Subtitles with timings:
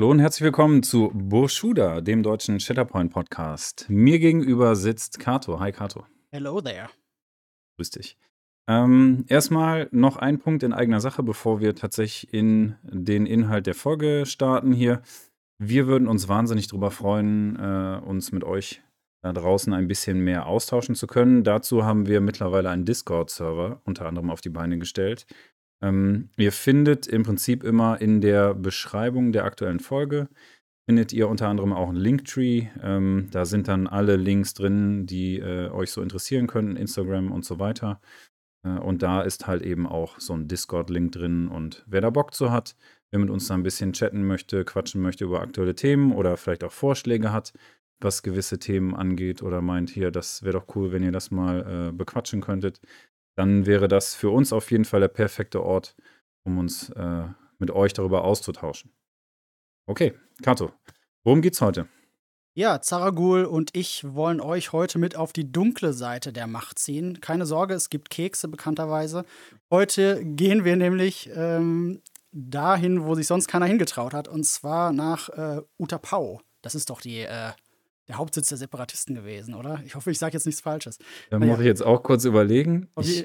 [0.00, 3.84] Hallo und herzlich willkommen zu Burschuda, dem deutschen Shatterpoint Podcast.
[3.90, 5.60] Mir gegenüber sitzt Kato.
[5.60, 6.06] Hi Kato.
[6.32, 6.88] Hello there.
[7.76, 8.16] Grüß dich.
[8.66, 13.74] Ähm, erstmal noch ein Punkt in eigener Sache, bevor wir tatsächlich in den Inhalt der
[13.74, 15.02] Folge starten hier.
[15.58, 18.80] Wir würden uns wahnsinnig darüber freuen, äh, uns mit euch
[19.22, 21.44] da draußen ein bisschen mehr austauschen zu können.
[21.44, 25.26] Dazu haben wir mittlerweile einen Discord-Server unter anderem auf die Beine gestellt.
[25.82, 30.28] Ähm, ihr findet im Prinzip immer in der Beschreibung der aktuellen Folge,
[30.86, 32.66] findet ihr unter anderem auch einen Linktree.
[32.82, 37.44] Ähm, da sind dann alle Links drin, die äh, euch so interessieren könnten, Instagram und
[37.44, 38.00] so weiter.
[38.64, 41.48] Äh, und da ist halt eben auch so ein Discord-Link drin.
[41.48, 42.76] Und wer da Bock zu hat,
[43.10, 46.64] wer mit uns da ein bisschen chatten möchte, quatschen möchte über aktuelle Themen oder vielleicht
[46.64, 47.52] auch Vorschläge hat,
[48.00, 51.90] was gewisse Themen angeht oder meint, hier, das wäre doch cool, wenn ihr das mal
[51.90, 52.80] äh, bequatschen könntet,
[53.40, 55.96] dann wäre das für uns auf jeden Fall der perfekte Ort,
[56.44, 57.24] um uns äh,
[57.58, 58.92] mit euch darüber auszutauschen.
[59.86, 60.72] Okay, Kato,
[61.24, 61.88] worum geht's heute?
[62.52, 67.22] Ja, Zaragul und ich wollen euch heute mit auf die dunkle Seite der Macht ziehen.
[67.22, 69.24] Keine Sorge, es gibt Kekse bekannterweise.
[69.70, 72.02] Heute gehen wir nämlich ähm,
[72.32, 76.42] dahin, wo sich sonst keiner hingetraut hat, und zwar nach äh, Utapau.
[76.60, 77.52] Das ist doch die äh,
[78.10, 79.80] der Hauptsitz der Separatisten gewesen, oder?
[79.86, 80.98] Ich hoffe, ich sage jetzt nichts Falsches.
[81.30, 81.52] Da naja.
[81.52, 82.88] muss ich jetzt auch kurz überlegen.
[82.98, 83.24] Ich,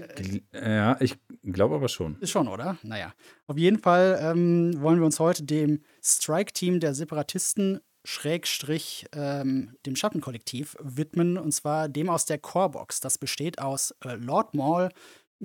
[0.53, 2.19] ja, ich glaube aber schon.
[2.19, 2.77] Ist schon, oder?
[2.83, 3.11] Naja.
[3.47, 9.95] Auf jeden Fall ähm, wollen wir uns heute dem Strike-Team der Separatisten Schrägstrich ähm, dem
[9.95, 12.99] Schattenkollektiv widmen, und zwar dem aus der Corebox.
[12.99, 14.89] Das besteht aus äh, Lord Maul,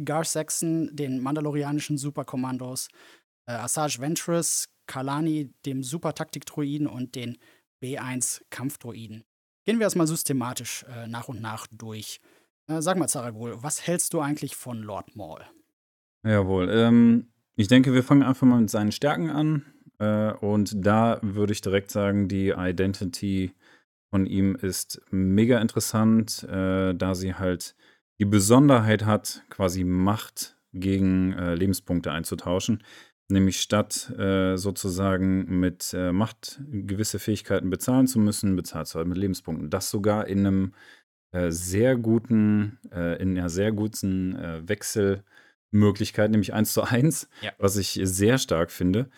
[0.04, 2.88] Gar Saxon, den mandalorianischen Superkommandos,
[3.46, 7.38] äh, Asajj Ventress, Kalani, dem Super-Taktik-Druiden und den
[7.82, 9.24] B1 Kampfdroiden.
[9.66, 12.20] Gehen wir erstmal systematisch äh, nach und nach durch.
[12.66, 15.40] Äh, sag mal, Zaragul, was hältst du eigentlich von Lord Maul?
[16.22, 16.68] Jawohl.
[16.70, 19.64] Ähm, ich denke, wir fangen einfach mal mit seinen Stärken an.
[19.98, 23.52] Äh, und da würde ich direkt sagen, die Identity
[24.10, 27.76] von ihm ist mega interessant, äh, da sie halt
[28.18, 32.82] die Besonderheit hat, quasi Macht gegen äh, Lebenspunkte einzutauschen.
[33.30, 39.08] Nämlich statt äh, sozusagen mit äh, Macht gewisse Fähigkeiten bezahlen zu müssen, bezahlt du halt
[39.08, 39.70] mit Lebenspunkten.
[39.70, 40.72] Das sogar in einem
[41.32, 47.52] äh, sehr guten, äh, in einer sehr guten äh, Wechselmöglichkeit, nämlich 1 zu 1, ja.
[47.58, 49.08] was ich sehr stark finde.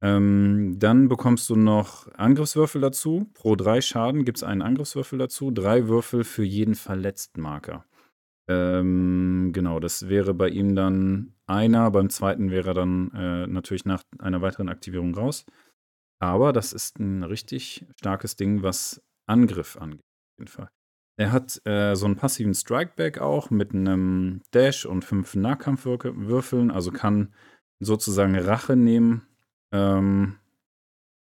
[0.00, 3.28] Ähm, dann bekommst du noch Angriffswürfel dazu.
[3.34, 5.50] Pro drei Schaden gibt es einen Angriffswürfel dazu.
[5.50, 7.84] Drei Würfel für jeden Verletztmarker.
[8.48, 13.84] Ähm, genau, das wäre bei ihm dann einer, beim zweiten wäre er dann äh, natürlich
[13.84, 15.46] nach einer weiteren Aktivierung raus.
[16.20, 20.68] Aber das ist ein richtig starkes Ding, was Angriff angeht, auf jeden Fall.
[21.16, 26.92] Er hat äh, so einen passiven Strikeback auch mit einem Dash und fünf Nahkampfwürfeln, also
[26.92, 27.34] kann
[27.80, 29.26] sozusagen Rache nehmen
[29.72, 30.36] ähm,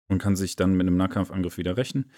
[0.09, 2.12] und kann sich dann mit einem Nahkampfangriff wieder rächen.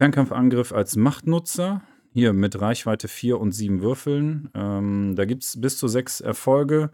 [0.00, 1.82] Fernkampfangriff als Machtnutzer
[2.14, 4.50] hier mit Reichweite 4 und 7 Würfeln.
[4.54, 6.90] Ähm, da gibt es bis zu sechs Erfolge.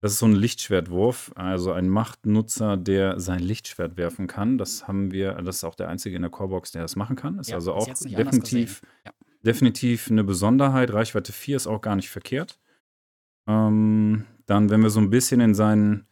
[0.00, 4.56] Das ist so ein Lichtschwertwurf, also ein Machtnutzer, der sein Lichtschwert werfen kann.
[4.56, 7.38] Das haben wir, das ist auch der einzige in der Corebox, der das machen kann.
[7.38, 9.12] Ist ja, also auch definitiv, ja.
[9.44, 10.92] definitiv eine Besonderheit.
[10.92, 12.58] Reichweite 4 ist auch gar nicht verkehrt.
[13.46, 16.06] Ähm, dann, wenn wir so ein bisschen in seinen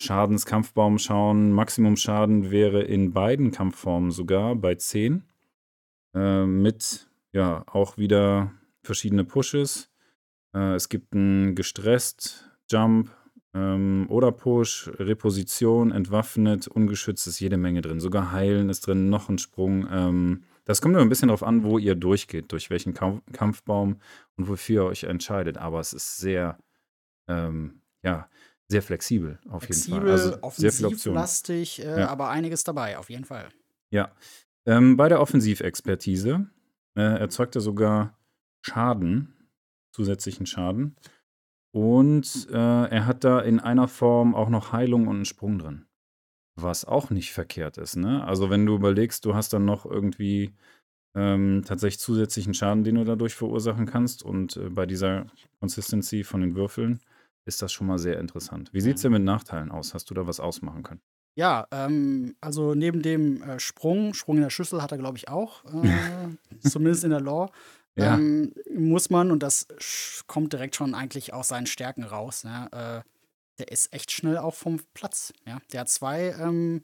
[0.00, 5.24] Schadenskampfbaum schauen, Maximumschaden wäre in beiden Kampfformen sogar bei 10.
[6.14, 9.90] Äh, mit ja, auch wieder verschiedene Pushes.
[10.54, 13.10] Äh, es gibt einen gestresst, Jump
[13.54, 18.00] ähm, oder Push, Reposition, entwaffnet, ungeschützt ist jede Menge drin.
[18.00, 19.86] Sogar Heilen ist drin, noch ein Sprung.
[19.90, 24.00] Ähm, das kommt nur ein bisschen darauf an, wo ihr durchgeht, durch welchen Kampf Kampfbaum
[24.36, 25.58] und wofür ihr euch entscheidet.
[25.58, 26.58] Aber es ist sehr,
[27.28, 28.28] ähm, ja,
[28.68, 30.40] sehr flexibel auf flexibel, jeden Fall.
[30.40, 32.08] Also sehr viel offensivlastig, äh, ja.
[32.08, 33.48] aber einiges dabei, auf jeden Fall.
[33.90, 34.12] Ja.
[34.66, 36.46] Ähm, bei der Offensivexpertise
[36.96, 38.18] äh, erzeugt er sogar
[38.62, 39.32] Schaden,
[39.92, 40.96] zusätzlichen Schaden.
[41.76, 42.54] Und äh,
[42.88, 45.84] er hat da in einer Form auch noch Heilung und einen Sprung drin.
[46.54, 48.24] Was auch nicht verkehrt ist, ne?
[48.24, 50.54] Also, wenn du überlegst, du hast dann noch irgendwie
[51.14, 54.22] ähm, tatsächlich zusätzlichen Schaden, den du dadurch verursachen kannst.
[54.22, 55.26] Und äh, bei dieser
[55.60, 56.98] Consistency von den Würfeln
[57.44, 58.72] ist das schon mal sehr interessant.
[58.72, 59.92] Wie sieht es denn mit Nachteilen aus?
[59.92, 61.02] Hast du da was ausmachen können?
[61.34, 65.28] Ja, ähm, also neben dem äh, Sprung, Sprung in der Schüssel hat er, glaube ich,
[65.28, 65.88] auch, äh,
[66.66, 67.50] zumindest in der Lore,
[67.96, 68.14] ja.
[68.14, 69.66] ähm, muss man, und das
[70.26, 72.68] kommt direkt schon eigentlich aus seinen Stärken raus, ne,
[73.04, 73.10] äh,
[73.58, 75.32] der ist echt schnell auch vom Platz.
[75.46, 75.58] Ja?
[75.72, 76.82] Der hat zwei, ähm,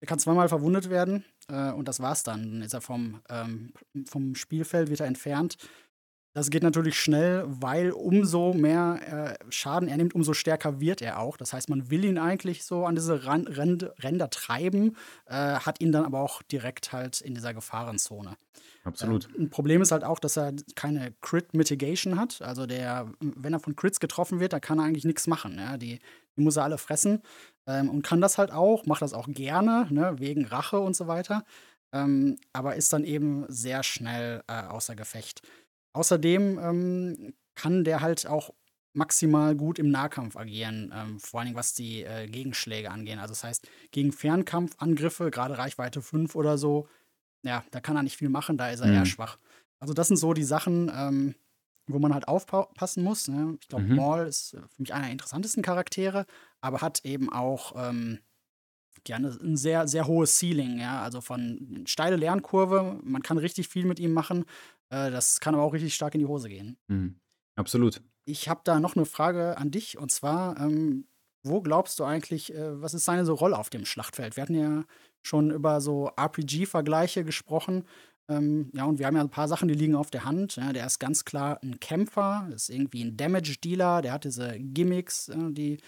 [0.00, 2.42] der kann zweimal verwundet werden äh, und das war's dann.
[2.42, 3.72] Dann ist er vom, ähm,
[4.06, 5.56] vom Spielfeld wieder entfernt.
[6.34, 11.18] Das geht natürlich schnell, weil umso mehr äh, Schaden er nimmt, umso stärker wird er
[11.18, 11.36] auch.
[11.36, 14.96] Das heißt, man will ihn eigentlich so an diese Ran Rand Ränder treiben,
[15.26, 18.36] äh, hat ihn dann aber auch direkt halt in dieser Gefahrenzone.
[18.84, 19.28] Absolut.
[19.34, 22.40] Äh, ein Problem ist halt auch, dass er keine Crit Mitigation hat.
[22.40, 25.58] Also der, wenn er von Crits getroffen wird, dann kann er eigentlich nichts machen.
[25.58, 25.76] Ja?
[25.76, 26.00] Die,
[26.36, 27.22] die muss er alle fressen
[27.66, 30.14] ähm, und kann das halt auch, macht das auch gerne, ne?
[30.18, 31.44] wegen Rache und so weiter.
[31.92, 35.42] Ähm, aber ist dann eben sehr schnell äh, außer Gefecht.
[35.92, 38.52] Außerdem ähm, kann der halt auch
[38.94, 43.18] maximal gut im Nahkampf agieren, ähm, vor allen Dingen was die äh, Gegenschläge angehen.
[43.18, 46.88] Also das heißt, gegen Fernkampfangriffe, gerade Reichweite 5 oder so,
[47.42, 48.94] ja, da kann er nicht viel machen, da ist er mhm.
[48.94, 49.38] eher schwach.
[49.80, 51.34] Also das sind so die Sachen, ähm,
[51.86, 53.28] wo man halt aufpassen muss.
[53.28, 53.56] Ne?
[53.60, 53.96] Ich glaube, mhm.
[53.96, 56.26] Maul ist für mich einer der interessantesten Charaktere,
[56.60, 58.20] aber hat eben auch ähm,
[59.08, 63.84] ja, ein sehr, sehr hohes Ceiling, ja, also von steile Lernkurve, man kann richtig viel
[63.84, 64.44] mit ihm machen,
[64.92, 66.76] äh, das kann aber auch richtig stark in die Hose gehen.
[66.88, 67.16] Mhm.
[67.56, 68.02] Absolut.
[68.24, 71.06] Ich habe da noch eine Frage an dich und zwar, ähm,
[71.42, 74.36] wo glaubst du eigentlich, äh, was ist seine so Rolle auf dem Schlachtfeld?
[74.36, 74.84] Wir hatten ja
[75.22, 77.84] schon über so RPG-Vergleiche gesprochen.
[78.28, 80.56] Ähm, ja, und wir haben ja ein paar Sachen, die liegen auf der Hand.
[80.56, 85.28] Ja, der ist ganz klar ein Kämpfer, ist irgendwie ein Damage-Dealer, der hat diese Gimmicks,
[85.28, 85.78] äh, die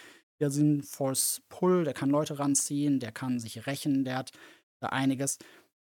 [0.41, 4.33] ja sind Force Pull, der kann Leute ranziehen, der kann sich rächen, der hat
[4.81, 5.39] da einiges.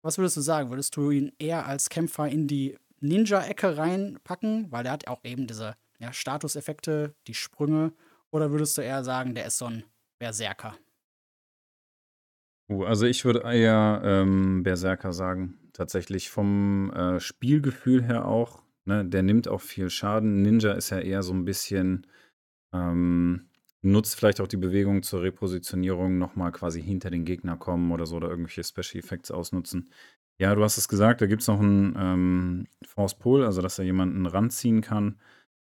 [0.02, 0.70] Was würdest du sagen?
[0.70, 5.46] Würdest du ihn eher als Kämpfer in die Ninja-Ecke reinpacken, weil der hat auch eben
[5.46, 7.92] diese ja, Statuseffekte, die Sprünge,
[8.30, 9.84] oder würdest du eher sagen, der ist so ein
[10.18, 10.76] Berserker?
[12.70, 15.58] Uh, also ich würde eher ähm, Berserker sagen.
[15.72, 18.62] Tatsächlich vom äh, Spielgefühl her auch.
[18.84, 19.04] Ne?
[19.04, 20.42] Der nimmt auch viel Schaden.
[20.42, 22.06] Ninja ist ja eher so ein bisschen,
[22.72, 23.48] ähm,
[23.82, 28.16] nutzt vielleicht auch die Bewegung zur Repositionierung nochmal quasi hinter den Gegner kommen oder so
[28.16, 29.90] oder irgendwelche Special Effects ausnutzen.
[30.40, 33.78] Ja, du hast es gesagt, da gibt es noch einen ähm, Force Pull, also dass
[33.78, 35.18] er jemanden ranziehen kann.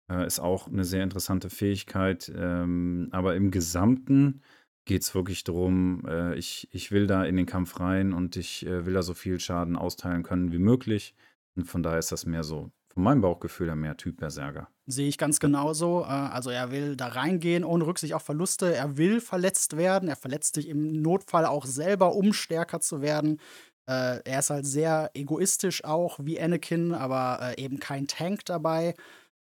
[0.09, 2.31] Äh, ist auch eine sehr interessante Fähigkeit.
[2.33, 4.41] Ähm, aber im Gesamten
[4.85, 8.65] geht es wirklich darum, äh, ich, ich will da in den Kampf rein und ich
[8.65, 11.13] äh, will da so viel Schaden austeilen können wie möglich.
[11.57, 14.69] Und von daher ist das mehr so, von meinem Bauchgefühl her mehr Typ Berserker.
[14.85, 16.03] Sehe ich ganz genauso.
[16.03, 18.73] Äh, also er will da reingehen, ohne Rücksicht auf Verluste.
[18.73, 20.07] Er will verletzt werden.
[20.07, 23.41] Er verletzt sich im Notfall auch selber, um stärker zu werden.
[23.85, 28.95] Äh, er ist halt sehr egoistisch auch, wie Anakin, aber äh, eben kein Tank dabei.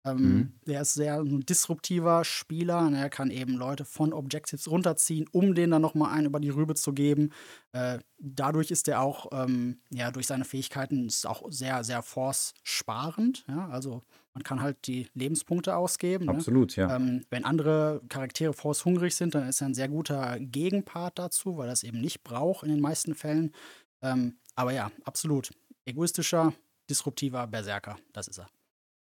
[0.03, 0.51] Ähm, mhm.
[0.65, 2.79] Der ist sehr ein disruptiver Spieler.
[2.79, 6.49] Und er kann eben Leute von Objectives runterziehen, um denen dann nochmal einen über die
[6.49, 7.31] Rübe zu geben.
[7.71, 13.45] Äh, dadurch ist er auch, ähm, ja, durch seine Fähigkeiten ist auch sehr, sehr force-sparend.
[13.47, 13.69] Ja?
[13.69, 14.01] Also
[14.33, 16.25] man kann halt die Lebenspunkte ausgeben.
[16.25, 16.31] Ne?
[16.31, 16.83] Absolut, ne?
[16.83, 16.95] ja.
[16.95, 21.67] Ähm, wenn andere Charaktere force-hungrig sind, dann ist er ein sehr guter Gegenpart dazu, weil
[21.67, 23.51] er es eben nicht braucht in den meisten Fällen.
[24.01, 25.51] Ähm, aber ja, absolut.
[25.85, 26.53] Egoistischer,
[26.89, 28.49] disruptiver Berserker, das ist er.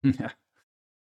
[0.19, 0.31] Ja.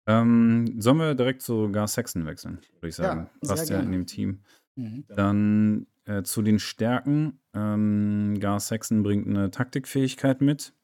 [0.06, 3.30] Ähm, sollen wir direkt zu Gar Saxon wechseln, würde ich sagen.
[3.42, 4.42] Ja, Passt ja in dem Team.
[4.76, 5.04] Mhm.
[5.08, 7.40] Dann äh, zu den Stärken.
[7.54, 10.74] Ähm, Gar Saxon bringt eine Taktikfähigkeit mit.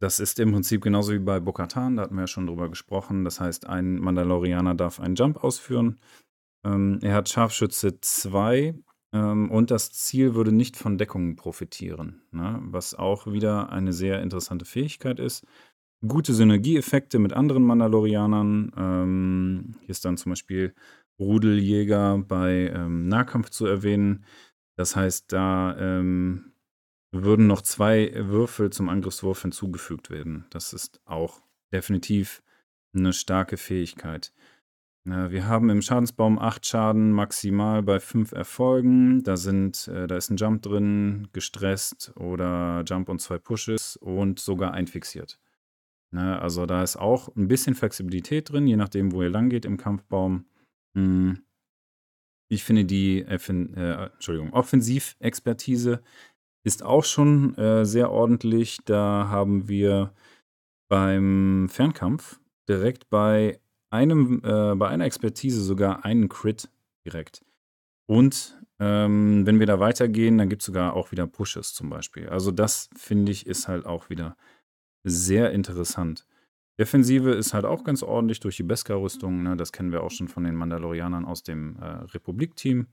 [0.00, 3.24] Das ist im Prinzip genauso wie bei Bokatan, da hatten wir ja schon drüber gesprochen.
[3.24, 6.00] Das heißt, ein Mandalorianer darf einen Jump ausführen.
[6.64, 8.74] Ähm, er hat Scharfschütze 2
[9.14, 12.58] ähm, und das Ziel würde nicht von Deckungen profitieren, ne?
[12.64, 15.46] was auch wieder eine sehr interessante Fähigkeit ist
[16.08, 18.72] gute Synergieeffekte mit anderen Mandalorianern.
[18.76, 20.74] Ähm, hier ist dann zum Beispiel
[21.18, 24.24] Rudeljäger bei ähm, Nahkampf zu erwähnen.
[24.76, 26.52] Das heißt, da ähm,
[27.12, 30.46] würden noch zwei Würfel zum Angriffswurf hinzugefügt werden.
[30.50, 31.42] Das ist auch
[31.72, 32.42] definitiv
[32.94, 34.32] eine starke Fähigkeit.
[35.06, 39.22] Wir haben im Schadensbaum acht Schaden maximal bei fünf Erfolgen.
[39.22, 44.40] Da, sind, äh, da ist ein Jump drin, gestresst oder Jump und zwei Pushes und
[44.40, 45.38] sogar einfixiert.
[46.10, 49.64] Ne, also da ist auch ein bisschen Flexibilität drin, je nachdem, wo ihr lang geht
[49.64, 50.46] im Kampfbaum.
[50.96, 51.42] Hm.
[52.48, 53.38] Ich finde die äh,
[54.12, 56.02] Entschuldigung, Offensivexpertise
[56.64, 58.78] ist auch schon äh, sehr ordentlich.
[58.84, 60.14] Da haben wir
[60.88, 63.60] beim Fernkampf direkt bei
[63.94, 66.68] einem, äh, bei einer Expertise sogar einen Crit
[67.06, 67.44] direkt.
[68.06, 72.28] Und ähm, wenn wir da weitergehen, dann gibt es sogar auch wieder Pushes zum Beispiel.
[72.28, 74.36] Also das finde ich ist halt auch wieder
[75.04, 76.26] sehr interessant.
[76.78, 79.44] Defensive ist halt auch ganz ordentlich durch die Beskar-Rüstung.
[79.44, 79.56] Ne?
[79.56, 82.88] Das kennen wir auch schon von den Mandalorianern aus dem äh, Republik-Team.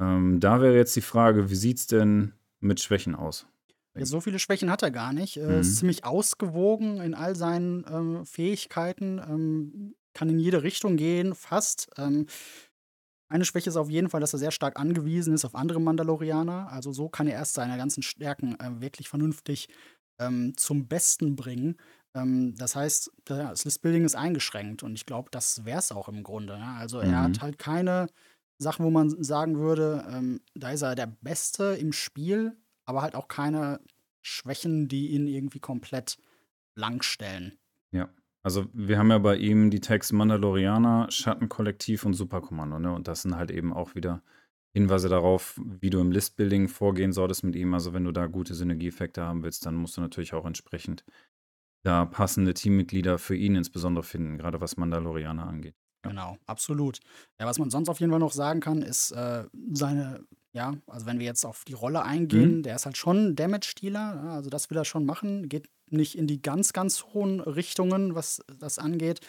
[0.00, 3.46] Ähm, da wäre jetzt die Frage, wie sieht es denn mit Schwächen aus?
[3.94, 5.36] Ja, so viele Schwächen hat er gar nicht.
[5.36, 5.60] Er mhm.
[5.60, 11.90] ist ziemlich ausgewogen in all seinen ähm, Fähigkeiten, ähm, kann in jede Richtung gehen, fast.
[11.98, 12.26] Ähm,
[13.28, 16.70] eine Schwäche ist auf jeden Fall, dass er sehr stark angewiesen ist auf andere Mandalorianer.
[16.70, 19.68] Also so kann er erst seine ganzen Stärken äh, wirklich vernünftig
[20.20, 21.76] ähm, zum Besten bringen.
[22.14, 26.22] Ähm, das heißt, das Listbuilding ist eingeschränkt und ich glaube, das wäre es auch im
[26.22, 26.54] Grunde.
[26.54, 26.76] Ja?
[26.76, 27.42] Also er hat Mhm.
[27.42, 28.08] halt keine
[28.58, 32.56] Sachen, wo man sagen würde, ähm, da ist er der Beste im Spiel,
[32.86, 33.80] aber halt auch keine
[34.22, 36.18] Schwächen, die ihn irgendwie komplett
[36.76, 37.58] blank stellen.
[38.44, 42.92] Also wir haben ja bei ihm die Tags Mandalorianer, Schattenkollektiv und Superkommando, ne?
[42.92, 44.22] Und das sind halt eben auch wieder
[44.74, 47.72] Hinweise darauf, wie du im Listbuilding vorgehen solltest mit ihm.
[47.72, 51.04] Also wenn du da gute Synergieeffekte haben willst, dann musst du natürlich auch entsprechend
[51.84, 55.76] da passende Teammitglieder für ihn insbesondere finden, gerade was Mandalorianer angeht.
[56.04, 56.10] Ja.
[56.10, 57.00] Genau, absolut.
[57.40, 61.06] Ja, was man sonst auf jeden Fall noch sagen kann, ist äh, seine, ja, also
[61.06, 62.04] wenn wir jetzt auf die Rolle Mhm.
[62.04, 66.16] eingehen, der ist halt schon Damage-Dealer, ja, also das will er schon machen, geht nicht
[66.16, 69.20] in die ganz, ganz hohen Richtungen, was das angeht,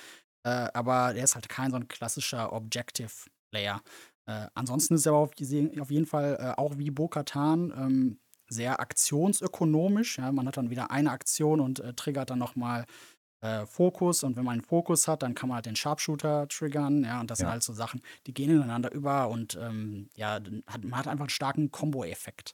[0.43, 3.81] äh, aber er ist halt kein so ein klassischer Objective-Player.
[4.27, 8.79] Äh, ansonsten ist er aber auf, auf jeden Fall äh, auch wie Bo-Katan ähm, sehr
[8.79, 10.17] aktionsökonomisch.
[10.17, 12.85] Ja, man hat dann wieder eine Aktion und äh, triggert dann nochmal
[13.41, 14.23] äh, Fokus.
[14.23, 17.03] Und wenn man einen Fokus hat, dann kann man halt den Sharpshooter triggern.
[17.03, 17.53] Ja, und das sind Ja.
[17.53, 21.29] halt so Sachen, die gehen ineinander über und ähm, ja, hat, man hat einfach einen
[21.29, 22.53] starken Combo-Effekt.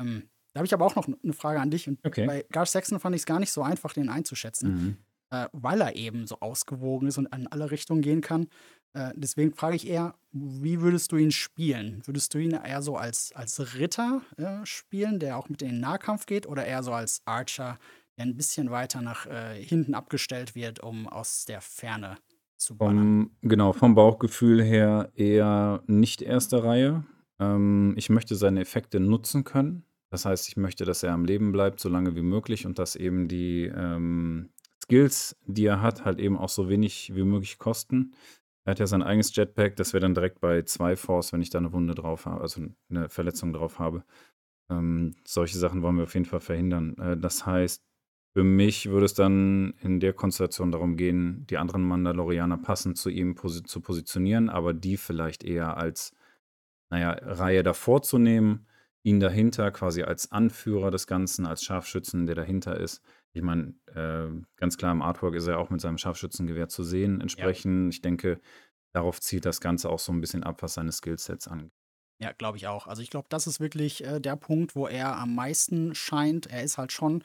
[0.00, 1.88] Ähm, da habe ich aber auch noch eine Frage an dich.
[1.88, 2.26] Und Okay.
[2.26, 4.96] bei Garth Saxon fand ich es gar nicht so einfach, den einzuschätzen, Mhm.
[5.30, 8.48] äh, weil er eben so ausgewogen ist und in alle Richtungen gehen kann.
[8.94, 12.02] Äh, deswegen frage ich eher, wie würdest du ihn spielen?
[12.06, 15.80] Würdest du ihn eher so als, als Ritter äh, spielen, der auch mit in den
[15.80, 17.78] Nahkampf geht, oder eher so als Archer,
[18.16, 22.16] der ein bisschen weiter nach äh, hinten abgestellt wird, um aus der Ferne
[22.56, 22.96] zu ballern?
[22.96, 27.04] Vom, genau, vom Bauchgefühl her eher nicht erste Reihe.
[27.38, 29.84] Ähm, ich möchte seine Effekte nutzen können.
[30.10, 32.96] Das heißt, ich möchte, dass er am Leben bleibt, so lange wie möglich und dass
[32.96, 34.50] eben die ähm,
[34.82, 38.14] Skills, die er hat, halt eben auch so wenig wie möglich kosten.
[38.64, 41.50] Er hat ja sein eigenes Jetpack, das wäre dann direkt bei zwei Force, wenn ich
[41.50, 44.04] da eine Wunde drauf habe, also eine Verletzung drauf habe.
[44.70, 46.96] Ähm, solche Sachen wollen wir auf jeden Fall verhindern.
[46.98, 47.84] Äh, das heißt,
[48.34, 53.10] für mich würde es dann in der Konstellation darum gehen, die anderen Mandalorianer passend zu
[53.10, 56.14] ihm posi zu positionieren, aber die vielleicht eher als,
[56.88, 58.67] naja, Reihe davor zu nehmen,
[59.08, 63.02] ihn dahinter quasi als Anführer des Ganzen, als Scharfschützen, der dahinter ist.
[63.32, 67.20] Ich meine, äh, ganz klar im Artwork ist er auch mit seinem Scharfschützengewehr zu sehen.
[67.36, 68.40] Ja, Entsprechend, ich denke,
[68.92, 71.72] darauf zielt das Ganze auch so ein bisschen ab, was seine Skillsets angeht.
[72.20, 72.86] ja, glaube ich auch.
[72.86, 76.46] Also ich glaube, das ist wirklich äh, der Punkt, wo er am meisten scheint.
[76.46, 77.22] Er ist halt schon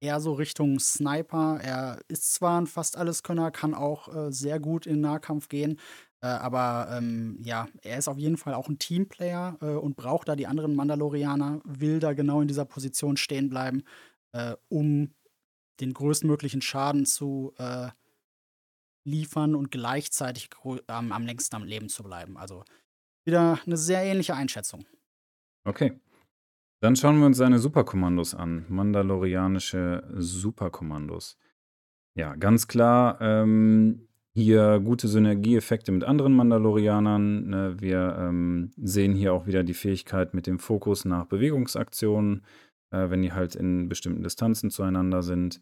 [0.00, 1.60] eher so Richtung Sniper.
[1.62, 5.80] Er ist zwar ein fast Alleskönner, kann auch äh, sehr gut in Nahkampf gehen,
[6.24, 10.26] äh, aber ähm, ja, er ist auf jeden Fall auch ein Teamplayer äh, und braucht
[10.26, 13.82] da die anderen Mandalorianer, will da genau in dieser Position stehen bleiben,
[14.32, 15.12] äh, um
[15.80, 17.88] den größtmöglichen Schaden zu äh,
[19.04, 20.48] liefern und gleichzeitig
[20.86, 22.38] am, am längsten am Leben zu bleiben.
[22.38, 22.64] Also
[23.26, 24.86] wieder eine sehr ähnliche Einschätzung.
[25.64, 26.00] Okay.
[26.80, 28.64] Dann schauen wir uns seine Superkommandos an.
[28.70, 31.36] Mandalorianische Superkommandos.
[32.14, 37.48] Ja, ganz klar, ähm, hier gute Synergieeffekte mit anderen Mandalorianern.
[37.48, 37.76] Ne?
[37.78, 42.44] Wir ähm, sehen hier auch wieder die Fähigkeit mit dem Fokus nach Bewegungsaktionen,
[42.90, 45.60] äh, wenn die halt in bestimmten Distanzen zueinander sind.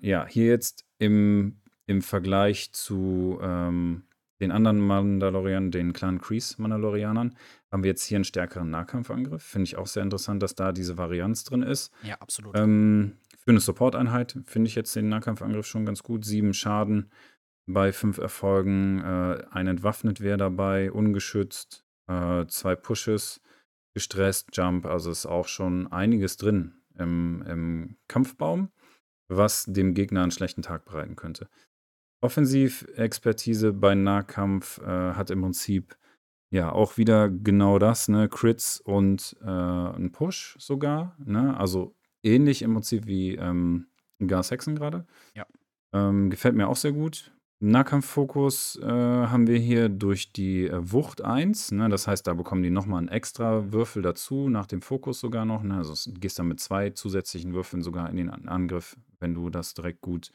[0.00, 4.04] Ja, hier jetzt im, im Vergleich zu ähm,
[4.40, 7.34] den anderen Mandalorianern, den Clan Kreese Mandalorianern,
[7.72, 9.42] haben wir jetzt hier einen stärkeren Nahkampfangriff.
[9.42, 11.92] Finde ich auch sehr interessant, dass da diese Varianz drin ist.
[12.04, 12.56] Ja, absolut.
[12.56, 16.24] Ähm, für eine Support-Einheit finde ich jetzt den Nahkampfangriff schon ganz gut.
[16.24, 17.10] Sieben Schaden
[17.66, 19.00] bei fünf Erfolgen.
[19.00, 21.84] Äh, ein entwaffnet wäre dabei, ungeschützt.
[22.08, 23.40] Äh, zwei Pushes,
[23.94, 24.86] gestresst, Jump.
[24.86, 28.70] Also ist auch schon einiges drin im, im Kampfbaum,
[29.28, 31.48] was dem Gegner einen schlechten Tag bereiten könnte.
[32.20, 35.96] Offensivexpertise bei Nahkampf äh, hat im Prinzip
[36.50, 38.28] ja auch wieder genau das, ne?
[38.28, 41.16] Crits und äh, ein Push sogar.
[41.18, 41.56] Ne?
[41.58, 43.88] Also ähnlich im Prinzip wie ähm,
[44.24, 45.06] Gar Saxon gerade.
[45.34, 45.46] Ja.
[45.92, 47.35] Ähm, gefällt mir auch sehr gut.
[47.58, 51.72] Nahkampffokus äh, haben wir hier durch die äh, Wucht 1.
[51.72, 51.88] Ne?
[51.88, 55.62] Das heißt, da bekommen die nochmal einen extra Würfel dazu, nach dem Fokus sogar noch.
[55.62, 55.76] Ne?
[55.76, 59.48] Also du gehst dann mit zwei zusätzlichen Würfeln sogar in den An- Angriff, wenn du
[59.48, 60.30] das direkt gut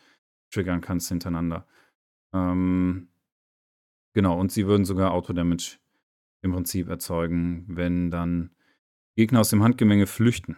[0.51, 1.67] triggern kannst hintereinander.
[2.33, 3.09] Ähm,
[4.13, 5.77] genau, und sie würden sogar Autodamage
[6.41, 8.49] im Prinzip erzeugen, wenn dann
[9.15, 10.57] Gegner aus dem Handgemenge flüchten.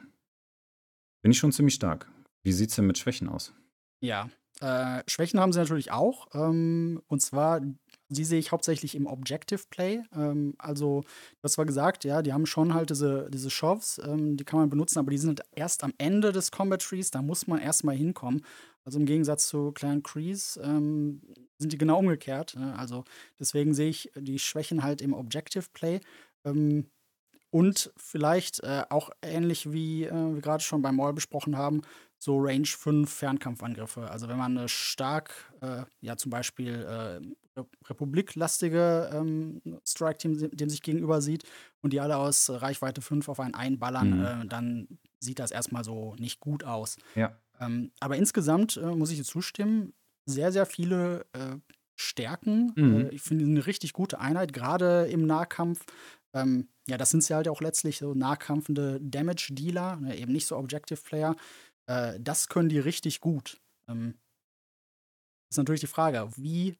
[1.21, 2.09] Bin ich schon ziemlich stark.
[2.43, 3.53] Wie sieht es denn mit Schwächen aus?
[4.01, 4.29] Ja,
[4.63, 6.27] äh, Schwächen haben sie natürlich auch.
[6.33, 7.59] Ähm, und zwar,
[8.07, 10.01] die sehe ich hauptsächlich im Objective Play.
[10.15, 14.37] Ähm, also, du hast zwar gesagt, ja, die haben schon halt diese, diese Shoves, ähm,
[14.37, 17.21] die kann man benutzen, aber die sind halt erst am Ende des Combat Trees, da
[17.21, 18.45] muss man erstmal hinkommen.
[18.85, 21.21] Also im Gegensatz zu Clan Crease ähm,
[21.57, 22.55] sind die genau umgekehrt.
[22.55, 22.73] Ne?
[22.77, 23.03] Also
[23.39, 25.99] deswegen sehe ich die Schwächen halt im Objective Play.
[26.45, 26.89] Ähm,
[27.49, 31.81] und vielleicht äh, auch ähnlich wie äh, wir gerade schon beim Maul besprochen haben,
[32.23, 34.09] so Range 5 Fernkampfangriffe.
[34.09, 40.81] Also wenn man eine stark, äh, ja zum Beispiel äh, republiklastige ähm, Strike-Team dem sich
[40.81, 41.43] gegenüber sieht
[41.81, 44.25] und die alle aus Reichweite 5 auf einen einballern, Mhm.
[44.25, 44.87] äh, dann
[45.19, 46.97] sieht das erstmal so nicht gut aus.
[47.15, 47.37] Ja.
[47.59, 49.93] Ähm, aber insgesamt äh, muss ich dir zustimmen,
[50.25, 51.57] sehr, sehr viele äh,
[51.95, 52.71] Stärken.
[52.75, 52.95] Mhm.
[52.95, 55.81] Äh, ich finde eine richtig gute Einheit, gerade im Nahkampf.
[56.33, 60.57] Ähm, ja, das sind sie halt auch letztlich so nahkampfende Damage-Dealer, ne, eben nicht so
[60.57, 61.35] Objective-Player.
[61.87, 63.61] Äh, das können die richtig gut.
[63.87, 64.15] Ähm,
[65.49, 66.77] ist natürlich die Frage, wie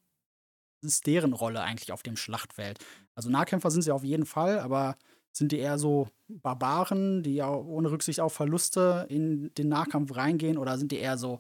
[0.83, 2.83] ist deren Rolle eigentlich auf dem Schlachtfeld?
[3.15, 4.97] Also Nahkämpfer sind sie auf jeden Fall, aber
[5.31, 10.57] sind die eher so Barbaren, die ja ohne Rücksicht auf Verluste in den Nahkampf reingehen,
[10.57, 11.39] oder sind die eher so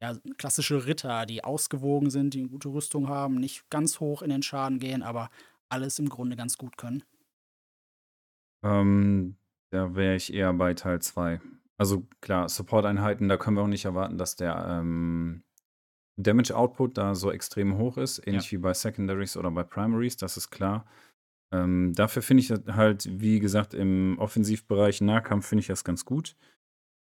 [0.00, 4.30] ja, klassische Ritter, die ausgewogen sind, die eine gute Rüstung haben, nicht ganz hoch in
[4.30, 5.30] den Schaden gehen, aber
[5.68, 7.02] alles im Grunde ganz gut können?
[8.64, 9.36] Ähm,
[9.70, 11.40] da wäre ich eher bei Teil 2.
[11.78, 15.42] Also klar, Support-Einheiten, da können wir auch nicht erwarten, dass der ähm,
[16.16, 20.50] Damage-Output da so extrem hoch ist, ähnlich wie bei Secondaries oder bei Primaries, das ist
[20.50, 20.86] klar.
[21.52, 26.36] Ähm, dafür finde ich halt, wie gesagt, im Offensivbereich Nahkampf finde ich das ganz gut.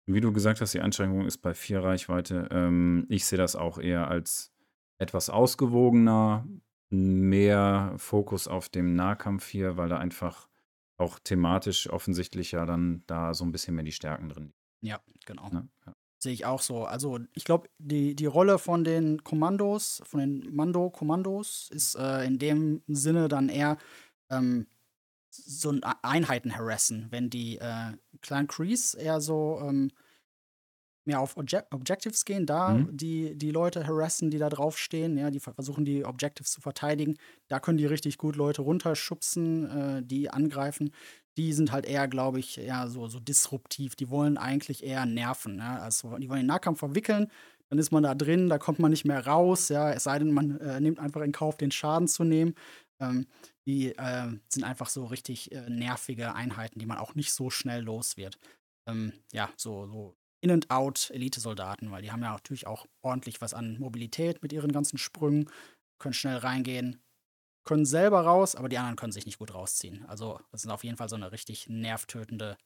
[0.08, 2.50] Wie du gesagt hast, die Einschränkung ist bei 4 Reichweite.
[2.52, 4.52] Ähm, ich sehe das auch eher als
[4.98, 6.48] etwas ausgewogener,
[6.90, 10.50] mehr Fokus auf dem Nahkampf hier, weil da einfach
[11.02, 14.54] auch thematisch offensichtlich ja dann da so ein bisschen mehr die Stärken drin.
[14.82, 15.50] Ja, genau.
[15.50, 15.68] Ne?
[15.86, 15.96] Ja.
[16.18, 16.86] Sehe ich auch so.
[16.86, 22.38] Also ich glaube, die, die Rolle von den Kommandos, von den Mando-Kommandos, ist äh, in
[22.38, 23.78] dem Sinne dann eher
[24.30, 24.68] ähm,
[25.32, 29.92] so Einheiten harassen, wenn die äh, Clan Crease eher so ähm,
[31.12, 32.98] mehr auf Obje Objectives gehen, da Mhm.
[32.98, 37.18] die, die Leute harassen, die da draufstehen, ja, die ver- versuchen die Objectives zu verteidigen,
[37.50, 40.92] da können die richtig gut Leute runterschubsen, äh, die angreifen.
[41.38, 43.96] Die sind halt eher, glaube ich, ja, so, so disruptiv.
[43.96, 45.60] Die wollen eigentlich eher nerven.
[45.60, 45.78] Ja?
[45.80, 47.28] Also, die wollen den Nahkampf verwickeln,
[47.70, 50.34] dann ist man da drin, da kommt man nicht mehr raus, ja, es sei denn,
[50.34, 52.54] man äh, nimmt einfach in Kauf, den Schaden zu nehmen.
[53.00, 53.28] Ähm,
[53.66, 57.82] die äh, sind einfach so richtig äh, nervige Einheiten, die man auch nicht so schnell
[57.84, 58.38] los wird.
[58.90, 64.42] Ähm, ja, so, so In-and-Out-Elite-Soldaten, weil die haben ja natürlich auch ordentlich was an Mobilität
[64.42, 65.50] mit ihren ganzen Sprüngen,
[66.00, 67.00] können schnell reingehen,
[67.64, 70.04] können selber raus, aber die anderen können sich nicht gut rausziehen.
[70.08, 72.58] Also, das ist auf jeden Fall so eine richtig nervtötende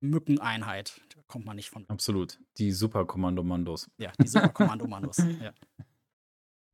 [0.00, 1.00] Mückeneinheit.
[1.14, 1.84] Da kommt man nicht von.
[1.88, 2.38] Absolut.
[2.58, 3.90] Die Superkommando-Mandos.
[3.98, 5.18] Ja, die Superkommandomandos.
[5.42, 5.52] ja.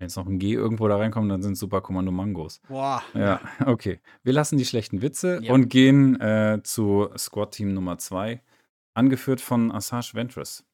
[0.00, 2.60] Wenn jetzt noch ein G irgendwo da reinkommt, dann sind es Superkommando-Mangos.
[2.68, 3.02] Boah.
[3.14, 4.00] Ja, okay.
[4.22, 5.52] Wir lassen die schlechten Witze Ja.
[5.52, 8.40] und gehen äh, zu Squad-Team Nummer 2,
[8.98, 10.66] angeführt von Assange Ventress.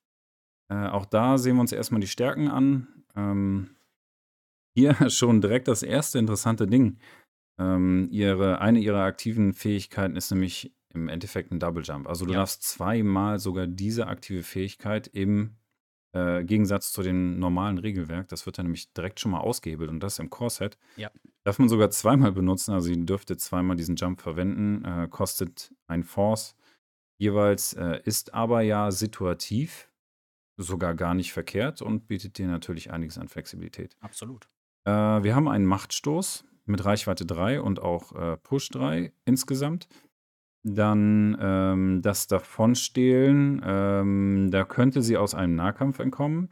[0.71, 3.05] Äh, auch da sehen wir uns erstmal die Stärken an.
[3.17, 3.77] Ähm,
[4.77, 6.99] hier schon direkt das erste interessante Ding.
[7.59, 12.09] Ähm, ihre, eine ihrer aktiven Fähigkeiten ist nämlich im Endeffekt ein Double Jump.
[12.09, 12.39] Also du Ja.
[12.39, 15.57] darfst zweimal sogar diese aktive Fähigkeit im
[16.15, 20.01] äh, Gegensatz zu dem normalen Regelwerk, das wird dann nämlich direkt schon mal ausgehebelt und
[20.01, 21.11] das im Core-Set, Ja.
[21.45, 22.73] darf man sogar zweimal benutzen.
[22.73, 26.57] Also ihr dürfte zweimal diesen Jump verwenden, äh, kostet ein Force
[27.19, 29.91] jeweils, äh, ist aber ja situativ,
[30.57, 33.97] sogar gar nicht verkehrt und bietet dir natürlich einiges an Flexibilität.
[34.01, 34.49] Absolut.
[34.87, 39.89] Äh, wir haben einen Machtstoß mit Reichweite 3 und auch äh, Push 3 insgesamt.
[40.67, 46.49] Dann ähm, das Davonstehlen, ähm, da könnte sie aus einem Nahkampf entkommen.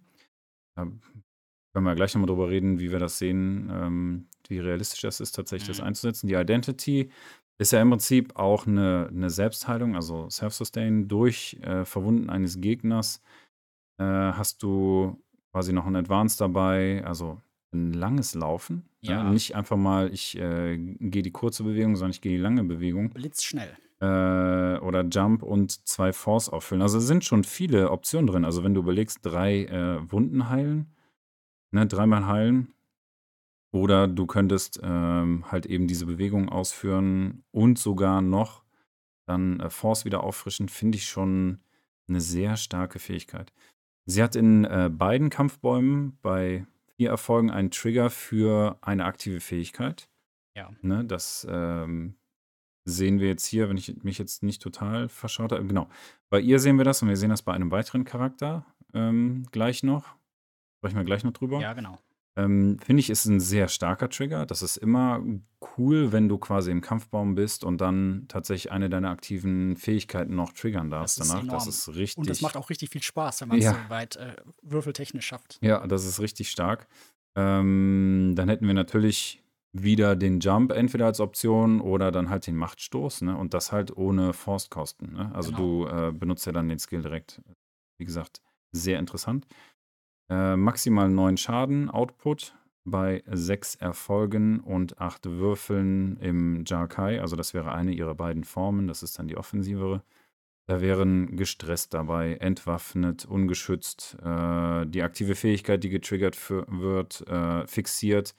[0.76, 5.20] Da können wir gleich nochmal drüber reden, wie wir das sehen, ähm, wie realistisch das
[5.20, 5.84] ist, tatsächlich das Mhm.
[5.86, 6.26] einzusetzen.
[6.26, 7.10] Die Identity
[7.58, 11.08] ist ja im Prinzip auch eine, eine Selbstheilung, also Self-Sustain.
[11.08, 13.22] Durch äh, Verwunden eines Gegners
[13.98, 17.40] äh, hast du quasi noch ein Advance dabei, also
[17.74, 18.88] ein langes Laufen.
[19.00, 19.24] Ja.
[19.30, 23.10] Nicht einfach mal, ich äh, gehe die kurze Bewegung, sondern ich gehe die lange Bewegung
[23.10, 23.76] Blitzschnell.
[24.00, 26.82] äh, oder Jump und zwei Force auffüllen.
[26.82, 28.44] Also es sind schon viele Optionen drin.
[28.44, 30.86] Also wenn du überlegst, drei äh, Wunden heilen,
[31.70, 32.74] ne, dreimal heilen.
[33.72, 38.62] Oder du könntest ähm, halt eben diese Bewegung ausführen und sogar noch
[39.26, 41.60] dann äh, Force wieder auffrischen, finde ich schon
[42.08, 43.52] eine sehr starke Fähigkeit.
[44.04, 50.08] Sie hat in äh, beiden Kampfbäumen bei vier Erfolgen einen Trigger für eine aktive Fähigkeit.
[50.54, 50.70] Ja.
[50.82, 52.16] Ne, das ähm,
[52.84, 55.64] sehen wir jetzt hier, wenn ich mich jetzt nicht total verschaut habe.
[55.64, 55.88] Genau.
[56.28, 59.82] Bei ihr sehen wir das und wir sehen das bei einem weiteren Charakter ähm, gleich
[59.82, 60.16] noch.
[60.78, 61.60] Sprechen wir gleich noch drüber.
[61.60, 61.98] Ja, genau.
[62.34, 64.46] Ähm, Finde ich, ist ein sehr starker Trigger.
[64.46, 65.22] Das ist immer
[65.76, 70.52] cool, wenn du quasi im Kampfbaum bist und dann tatsächlich eine deiner aktiven Fähigkeiten noch
[70.52, 71.42] triggern darfst Das danach.
[71.42, 71.68] Das enorm.
[71.68, 72.16] ist richtig.
[72.18, 73.72] Und das macht auch richtig viel Spaß, wenn man es Ja.
[73.74, 75.58] so weit äh, würfeltechnisch schafft.
[75.62, 76.88] Ja, das ist richtig stark.
[77.36, 79.42] Ähm, dann hätten wir natürlich
[79.74, 83.36] wieder den Jump entweder als Option oder dann halt den Machtstoß, ne?
[83.36, 85.12] Und das halt ohne Force-Kosten.
[85.14, 85.30] Ne?
[85.34, 85.86] Also Genau.
[85.86, 87.40] du äh, benutzt ja dann den Skill direkt.
[87.98, 88.42] Wie gesagt,
[88.72, 89.46] sehr interessant.
[90.32, 97.20] Äh, maximal 9 Schaden Output bei 6 Erfolgen und 8 Würfeln im Jarkai.
[97.20, 98.86] Also das wäre eine ihrer beiden Formen.
[98.88, 100.02] Das ist dann die offensivere.
[100.66, 108.34] Da wären gestresst dabei, entwaffnet, ungeschützt, äh, die aktive Fähigkeit, die getriggert wird, äh, fixiert.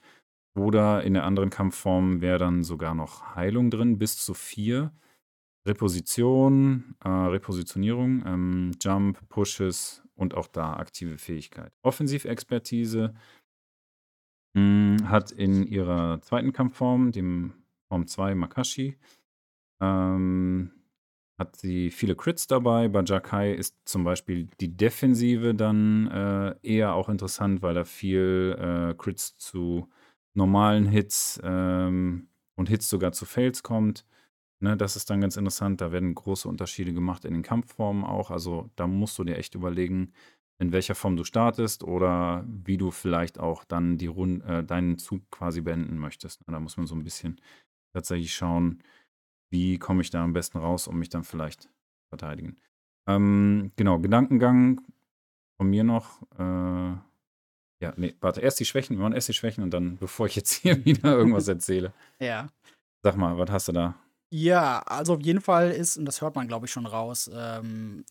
[0.56, 4.90] Oder in der anderen Kampfform wäre dann sogar noch Heilung drin, bis zu 4.
[5.64, 11.72] Reposition, äh, Repositionierung, ähm, Jump, Pushes und auch da aktive Fähigkeit.
[11.82, 13.14] Offensivexpertise
[14.54, 17.52] mh, hat in ihrer zweiten Kampfform, dem
[17.88, 18.96] Form 2 Makashi,
[19.80, 20.72] ähm,
[21.38, 22.88] hat sie viele Crits dabei.
[22.88, 28.56] Bei Jakai ist zum Beispiel die Defensive dann äh, eher auch interessant, weil da viel
[28.58, 29.88] äh, Crits zu
[30.34, 34.04] normalen Hits ähm, und Hits sogar zu Fails kommt.
[34.64, 35.82] Ne, das ist dann ganz interessant.
[35.82, 38.30] Da werden große Unterschiede gemacht in den Kampfformen auch.
[38.30, 40.14] Also da musst du dir echt überlegen,
[40.58, 44.96] in welcher Form du startest oder wie du vielleicht auch dann die Rund äh, deinen
[44.96, 46.40] Zug quasi beenden möchtest.
[46.46, 47.38] Da muss man so ein bisschen
[47.92, 48.82] tatsächlich schauen,
[49.50, 51.68] wie komme ich da am besten raus, um mich dann vielleicht
[52.08, 52.56] verteidigen.
[53.06, 54.80] Ähm, genau, Gedankengang
[55.58, 56.22] von mir noch.
[56.38, 56.96] Äh,
[57.82, 60.36] ja, nee, warte, erst die Schwächen, wir machen erst die Schwächen und dann, bevor ich
[60.36, 61.92] jetzt hier wieder irgendwas erzähle.
[62.18, 62.48] Ja.
[63.02, 63.94] Sag mal, was hast du da?
[64.36, 68.04] Ja, also auf jeden Fall ist, und das hört man, glaube ich, schon raus, ähm,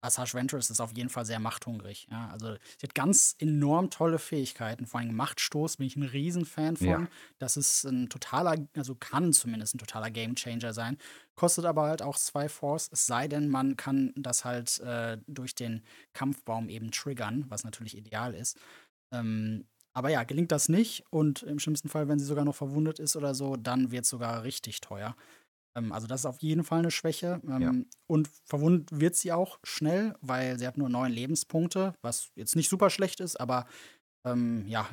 [0.00, 2.08] Asajj Ventress ist auf jeden Fall sehr machthungrig.
[2.10, 2.30] Ja?
[2.30, 4.86] Also sie hat ganz enorm tolle Fähigkeiten.
[4.86, 6.86] Vor allem Machtstoß bin ich ein Riesenfan von.
[6.86, 7.06] Ja.
[7.38, 10.96] Das ist ein totaler, also kann zumindest ein totaler Gamechanger sein.
[11.34, 15.54] Kostet aber halt auch zwei Force, es sei denn, man kann das halt äh, durch
[15.54, 15.82] den
[16.14, 18.58] Kampfbaum eben triggern, was natürlich ideal ist.
[19.12, 22.98] Ähm, aber ja, gelingt das nicht und im schlimmsten Fall, wenn sie sogar noch verwundet
[22.98, 25.14] ist oder so, dann wird es sogar richtig teuer.
[25.76, 27.40] Ähm, also das ist auf jeden Fall eine Schwäche.
[27.46, 27.60] Ja.
[27.60, 32.56] Ähm, und verwundet wird sie auch schnell, weil sie hat nur neun Lebenspunkte, was jetzt
[32.56, 33.66] nicht super schlecht ist, aber
[34.26, 34.88] ähm, ja,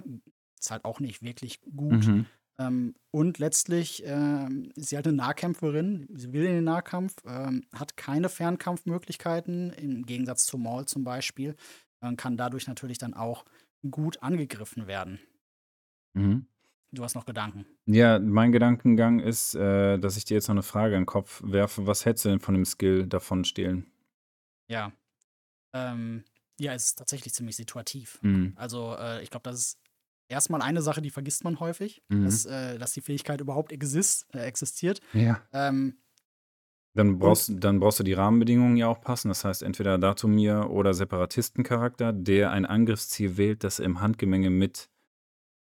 [0.59, 2.07] ist halt auch nicht wirklich gut.
[2.07, 2.25] Mhm.
[2.59, 6.07] Ähm, und letztlich ähm, ist sie halt eine Nahkämpferin.
[6.13, 11.55] Sie will in den Nahkampf, ähm, hat keine Fernkampfmöglichkeiten, im Gegensatz zu Maul zum Beispiel.
[12.15, 13.43] kann dadurch natürlich dann auch
[13.89, 15.19] gut angegriffen werden.
[16.13, 16.47] Mhm.
[16.91, 17.65] Du hast noch Gedanken.
[17.85, 21.41] Ja, mein Gedankengang ist, äh, dass ich dir jetzt noch eine Frage in den Kopf
[21.45, 21.85] werfe.
[21.85, 23.91] Was hättest du denn von dem Skill davon stehlen?
[24.69, 24.91] Ja.
[25.73, 26.23] Ähm,
[26.59, 28.19] ja, es ist tatsächlich ziemlich situativ.
[28.21, 28.53] Mhm.
[28.55, 29.79] Also, äh, ich glaube, das ist
[30.29, 32.25] erstmal eine Sache, die vergisst man häufig, Mhm.
[32.25, 34.99] dass, äh, dass die Fähigkeit überhaupt exist, äh, existiert.
[35.13, 35.41] Ja.
[35.53, 35.99] Ähm,
[36.95, 39.29] Dann brauchst, dann brauchst du die Rahmenbedingungen ja auch passen.
[39.29, 44.89] Das heißt, entweder Datumir oder Separatistencharakter, der ein Angriffsziel wählt, das im Handgemenge mit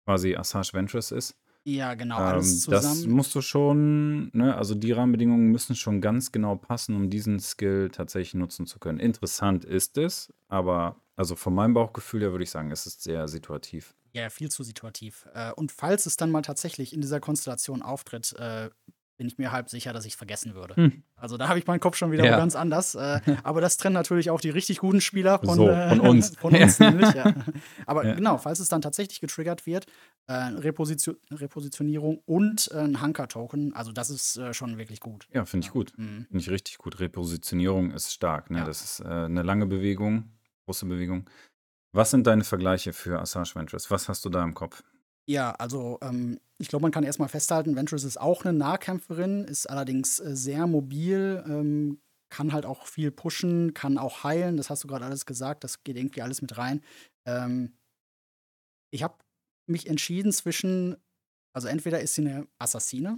[0.05, 1.35] quasi Asajj Ventress ist.
[1.67, 3.11] ja, genau, alles Ähm, das zusammen.
[3.11, 7.89] musst du schon, ne, also die Rahmenbedingungen müssen schon ganz genau passen, um diesen Skill
[7.91, 8.99] tatsächlich nutzen zu können.
[8.99, 13.27] Interessant ist es, aber also von meinem Bauchgefühl her würde ich sagen, es ist sehr
[13.27, 13.95] situativ.
[14.13, 15.27] Ja, viel zu situativ.
[15.33, 18.69] Äh, und falls es dann mal tatsächlich in dieser Konstellation auftritt, äh,
[19.17, 20.75] bin ich mir halb sicher, dass ich es vergessen würde.
[20.75, 21.03] Hm.
[21.15, 22.37] Also da habe ich meinen Kopf schon wieder Ja.
[22.37, 22.95] ganz anders.
[22.95, 26.35] Äh, aber das trennen natürlich auch die richtig guten Spieler von, So, äh, von uns.
[26.39, 27.33] von uns nämlich, ja.
[27.85, 28.15] Aber Ja.
[28.15, 29.85] genau, falls es dann tatsächlich getriggert wird,
[30.27, 35.27] äh, Reposition Repositionierung und ein Hunker-Token, also das ist schon wirklich gut.
[35.33, 35.93] Ja, finde ich gut.
[35.97, 36.25] Mhm.
[36.27, 36.99] Finde ich richtig gut.
[36.99, 38.49] Repositionierung ist stark.
[38.51, 38.59] Ne?
[38.59, 38.65] Ja.
[38.65, 40.31] Das ist eine lange Bewegung,
[40.65, 41.29] große Bewegung.
[41.93, 43.89] Was sind deine Vergleiche für Asajj Ventress?
[43.89, 44.83] Was hast du da im Kopf?
[45.27, 49.67] Ja, also ähm, ich glaube, man kann erstmal festhalten, Ventress ist auch eine Nahkämpferin, ist
[49.69, 54.83] allerdings äh, sehr mobil, ähm, kann halt auch viel pushen, kann auch heilen, das hast
[54.83, 56.81] du gerade alles gesagt, das geht irgendwie alles mit rein.
[57.25, 57.77] Ähm,
[58.91, 59.15] ich habe
[59.67, 60.95] mich entschieden zwischen,
[61.53, 63.17] also entweder ist sie eine Assassine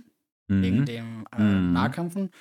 [0.60, 0.86] wegen Mhm.
[0.86, 1.62] dem äh, Mhm.
[1.62, 2.32] Nahkämpfen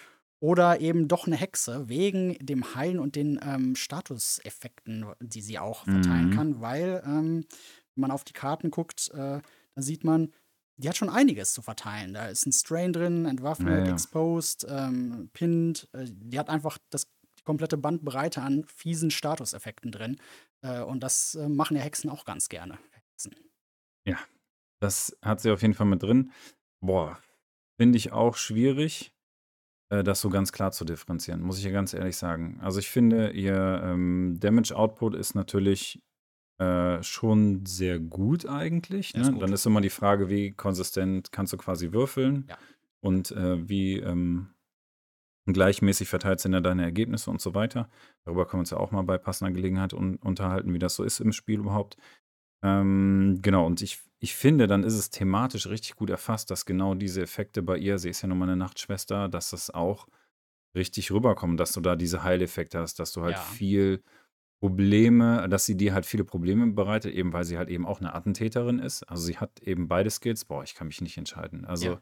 [0.41, 5.87] oder eben doch eine Hexe wegen dem Heilen und den ähm, Statuseffekten, die sie auch
[5.89, 6.31] verteilen Mhm.
[6.31, 7.47] kann, weil ähm,
[7.95, 9.41] wenn man auf die Karten guckt, äh,
[9.77, 10.33] dann sieht man,
[10.79, 12.13] die hat schon einiges zu verteilen.
[12.15, 13.93] Da ist ein Strain drin, entwaffnet, Ja, ja.
[13.93, 15.89] exposed, ähm, pinned.
[15.93, 17.07] Äh, die hat einfach das,
[17.39, 20.17] die komplette Bandbreite an fiesen Statuseffekten drin.
[20.63, 22.79] Äh, und das äh, machen ja Hexen auch ganz gerne.
[22.91, 23.35] Hexen.
[24.07, 24.19] Ja,
[24.81, 26.33] das hat sie auf jeden Fall mit drin.
[26.81, 27.19] Boah,
[27.81, 29.13] finde ich auch schwierig,
[29.91, 32.59] äh, das so ganz klar zu differenzieren, muss ich ja ganz ehrlich sagen.
[32.61, 36.03] Also ich finde, ihr ähm, Damage Output ist natürlich
[36.59, 39.15] äh, schon sehr gut eigentlich.
[39.15, 39.33] Ist Ne?
[39.35, 39.43] gut.
[39.43, 42.57] Dann ist immer die Frage, wie konsistent kannst du quasi würfeln Ja.
[43.01, 44.49] und äh, wie ähm,
[45.47, 47.89] gleichmäßig verteilt sind ja deine Ergebnisse und so weiter.
[48.25, 51.05] Darüber können wir uns ja auch mal bei passender Gelegenheit un unterhalten, wie das so
[51.05, 51.97] ist im Spiel überhaupt.
[52.65, 56.95] Ähm, genau, und ich, ich finde, dann ist es thematisch richtig gut erfasst, dass genau
[56.95, 60.09] diese Effekte bei ihr, sie ist ja nun mal eine Nachtschwester, dass das auch
[60.75, 63.43] richtig rüberkommt, dass du da diese Heileffekte hast, dass du halt Ja.
[63.43, 64.03] viel
[64.61, 68.15] Probleme dass sie dir halt viele Probleme bereitet, eben weil sie halt eben auch eine
[68.15, 69.03] Attentäterin ist.
[69.05, 70.45] Also, sie hat eben beide Skills.
[70.45, 71.65] Boah, ich kann mich nicht entscheiden.
[71.65, 72.01] Also, Ja.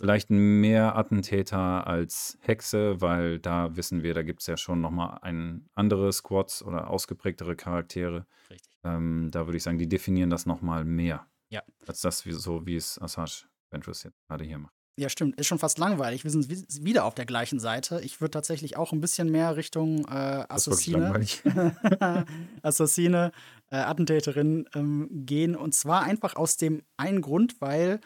[0.00, 4.90] vielleicht mehr Attentäter als Hexe, weil da wissen wir, da gibt es ja schon noch
[4.90, 8.26] mal ein andere Squads oder ausgeprägtere Charaktere.
[8.50, 8.78] Richtig.
[8.84, 11.62] Ähm, da würde ich sagen, die definieren das noch mal mehr Ja.
[11.86, 14.74] als das, so wie es Assange Ventress jetzt gerade hier macht.
[15.00, 15.40] Ja, stimmt.
[15.40, 16.24] Ist schon fast langweilig.
[16.24, 18.02] Wir sind wi wieder auf der gleichen Seite.
[18.04, 21.26] Ich würde tatsächlich auch ein bisschen mehr Richtung, äh, Assassine.
[22.62, 23.32] Assassine,
[23.70, 25.56] äh, Attentäterin, ähm, gehen.
[25.56, 28.00] Und zwar einfach aus dem einen Grund, weil,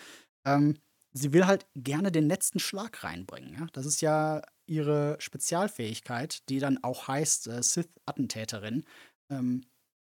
[0.46, 0.76] ähm,
[1.12, 3.66] sie will halt gerne den letzten Schlag reinbringen, ja?
[3.72, 8.84] Das ist ja ihre Spezialfähigkeit, die dann auch heißt, äh, Sith-Attentäterin.
[9.30, 9.62] Ähm,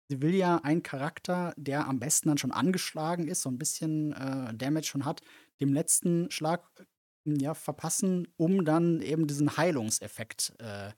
[0.08, 4.12] sie will ja einen Charakter, der am besten dann schon angeschlagen ist, so ein bisschen,
[4.12, 5.22] äh, Damage schon hat,
[5.60, 6.86] dem letzten Schlag,
[7.26, 10.92] ja, verpassen, um dann eben diesen Heilungseffekt, äh,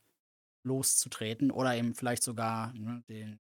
[0.66, 3.40] loszutreten oder eben vielleicht sogar, ne, den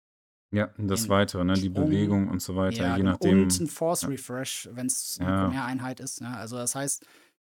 [0.53, 3.17] Ja, das Weitere, ne, die Sprung Bewegung und so weiter, ja, je genau.
[3.21, 4.07] nachdem Und 'n Force.
[4.09, 5.35] Refresh, wenn's 'ne Ja.
[5.35, 6.37] Primäreinheit ist, ne?
[6.37, 7.05] Also, das heißt,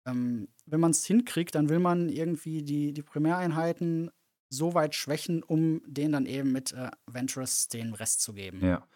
[0.07, 4.11] ähm, wenn man's hinkriegt, dann will man irgendwie die die Primäreinheiten
[4.51, 8.61] so weit schwächen, um denen dann eben mit, äh, Ventress den Rest zu geben.
[8.61, 8.87] Ja.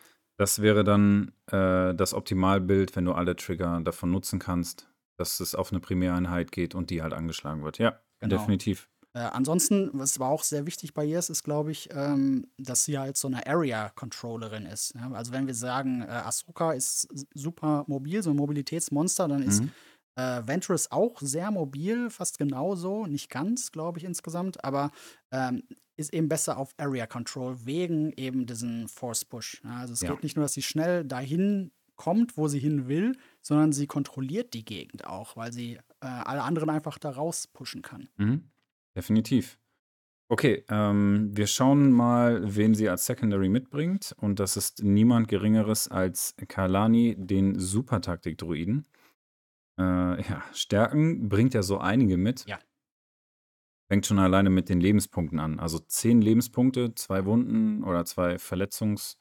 [0.40, 5.55] Das wäre dann, äh, das Optimalbild, wenn du alle Trigger davon nutzen kannst, dass es
[5.55, 7.79] auf 'ne Primäreinheit geht und die halt angeschlagen wird.
[7.79, 8.53] Ja, Genau.
[8.53, 8.88] definitiv.
[9.14, 12.85] Äh, ansonsten, was aber auch sehr wichtig bei ihr ist, ist, glaube ich, ähm, dass
[12.85, 15.11] sie halt so 'ne Area Controllerin ist, ja?
[15.12, 19.75] Also, wenn wir sagen, äh, Ahsoka ist super mobil, so 'n Mobilitätsmonster, dann ist, Mhm.
[20.16, 24.90] Äh, Ventress auch sehr mobil, fast genauso, nicht ganz, glaube ich insgesamt, aber,
[25.33, 25.62] ähm,
[25.96, 29.77] ist eben besser auf Area Control wegen eben diesen Force Push, ja?
[29.77, 30.12] Also, es Ja.
[30.12, 34.55] geht nicht nur, dass sie schnell dahin kommt, wo sie hin will, sondern sie kontrolliert
[34.55, 38.09] die Gegend auch, weil sie, äh, alle anderen einfach da raus pushen kann.
[38.16, 38.50] Mhm.
[38.96, 39.59] Definitiv.
[40.29, 45.87] Okay, ähm, wir schauen mal, wen sie als Secondary mitbringt und das ist niemand Geringeres
[45.88, 48.87] als Kalani, den Supertaktik-Droiden.
[49.78, 52.46] Äh, ja, Stärken bringt er so einige mit.
[52.46, 52.58] Ja.
[53.90, 55.60] Fängt schon alleine mit den Lebenspunkten an.
[55.60, 59.18] Also 10 Lebenspunkte, 2 Wunden oder 2 Verletzungs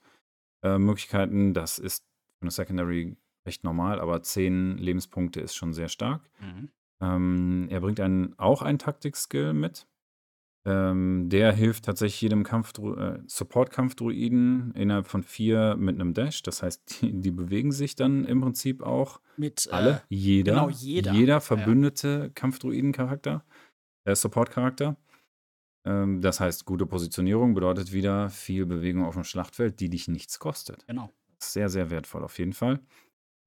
[0.63, 1.53] äh.
[1.53, 2.05] Das ist
[2.39, 6.29] für 'ne Secondary recht normal, aber 10 Lebenspunkte ist schon sehr stark.
[6.39, 6.69] Mhm.
[7.01, 9.87] Ähm, er bringt einen auch einen Taktik-Skill mit.
[10.65, 16.41] Ähm, der hilft tatsächlich jedem Kampfdro äh, Support-Kampfdroiden innerhalb von 4 mit 'nem Dash.
[16.43, 20.69] Das heißt, die die bewegen sich dann im Prinzip auch Mit, alle, äh jeder, genau,
[20.69, 21.11] jeder.
[21.11, 21.75] jeder Ja, ja.
[21.75, 23.45] verbündete Kampfdroiden-Charakter,
[24.05, 24.97] äh, Support-Charakter.
[25.85, 30.87] Ähm, das heißt, gute Positionierung bedeutet wieder viel Bewegung auf'm Schlachtfeld, die dich nichts kostet.
[30.87, 31.13] Genau.
[31.41, 32.81] Sehr, sehr wertvoll auf jeden Fall.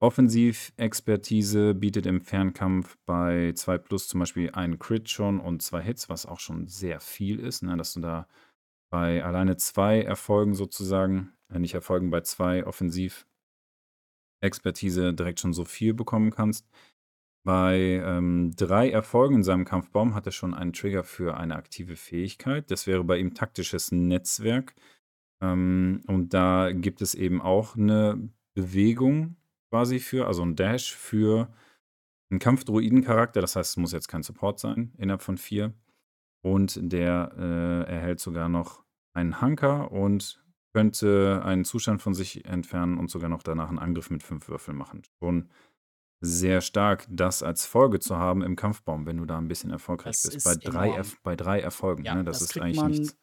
[0.02, 6.26] Offensiv-Expertise bietet im Fernkampf bei 2+ zum Beispiel einen Crit schon und 2 Hits, was
[6.26, 8.28] auch schon sehr viel ist, ne, dass du da
[8.90, 15.94] bei alleine 2 Erfolgen sozusagen äh, nicht Erfolgen, bei 2 Offensiv-Expertise direkt schon so viel
[15.94, 16.68] bekommen kannst.
[17.44, 21.96] Bei, ähm, 3 Erfolgen in seinem Kampfbaum hat er schon einen Trigger für eine aktive
[21.96, 22.70] Fähigkeit.
[22.70, 24.74] Das wäre bei ihm taktisches Netzwerk.
[25.42, 29.36] Ähm, und da gibt es eben auch 'ne Bewegung
[29.70, 31.50] quasi für also 'n Dash für
[32.32, 33.40] 'n Kampfdroiden-Charakter.
[33.42, 35.74] Das heißt, es muss jetzt kein Support sein, innerhalb von 4.
[36.44, 42.98] Und der, äh, erhält sogar noch einen Hunker und könnte einen Zustand von sich entfernen
[42.98, 45.02] und sogar noch danach 'n Angriff mit 5 Würfeln machen.
[45.22, 45.50] Schon
[46.22, 50.20] sehr stark, das als Folge zu haben im Kampfbaum, wenn du da 'n bisschen erfolgreich
[50.20, 50.42] Das bist.
[50.44, 50.94] Bei ist 3 enorm.
[50.94, 52.24] Erf bei 3 Erfolgen, Ja, ne?
[52.24, 53.16] Das das ist eigentlich man nichts.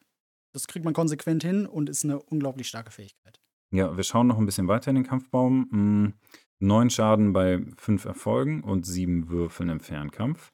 [0.53, 3.39] das kriegt man konsequent hin und ist 'ne unglaublich starke Fähigkeit.
[3.75, 5.67] Ja, wir schauen noch 'n bisschen weiter in den Kampfbaum.
[5.71, 6.13] Hm,
[6.59, 10.51] 9 Schaden bei 5 Erfolgen und 7 Würfeln im Fernkampf.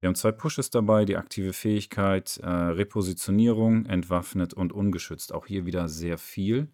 [0.00, 5.32] Wir haben 2 Pushes dabei, die aktive Fähigkeit, äh, Repositionierung, entwaffnet und ungeschützt.
[5.34, 6.70] Auch hier wieder sehr viel,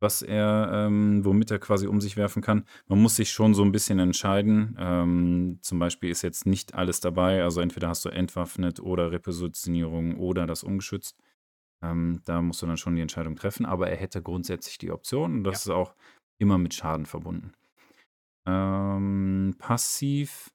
[0.00, 2.64] was er ähm, womit er quasi um sich werfen kann.
[2.88, 4.76] Man muss sich schon so 'n bisschen entscheiden.
[4.78, 7.42] Ähm, zum Beispiel ist jetzt nicht alles dabei.
[7.44, 11.16] Also, entweder hast du entwaffnet oder Repositionierung oder das ungeschützt.
[11.82, 15.34] Ähm, da musst du dann schon die Entscheidung treffen, aber er hätte grundsätzlich die Option
[15.38, 15.50] und Ja.
[15.50, 15.94] das ist auch
[16.38, 17.52] immer mit Schaden verbunden.
[18.46, 20.50] Ähm, passiv,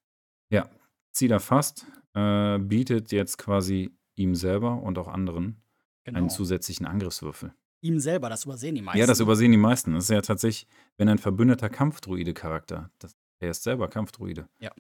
[0.52, 0.70] ja,
[1.14, 5.62] Ziel erfasst, äh, bietet jetzt quasi ihm selber und auch anderen
[6.06, 6.28] einen Genau.
[6.30, 7.54] zusätzlichen Angriffswürfel.
[7.82, 9.24] Ihm selber, das übersehen die Ja, das meisten.
[9.24, 9.94] übersehen die meisten.
[9.94, 14.50] Das ist ja tatsächlich, wenn ein verbündeter Kampfdroide-Charakter das er ist selber Kampfdroide.
[14.60, 14.72] Ja.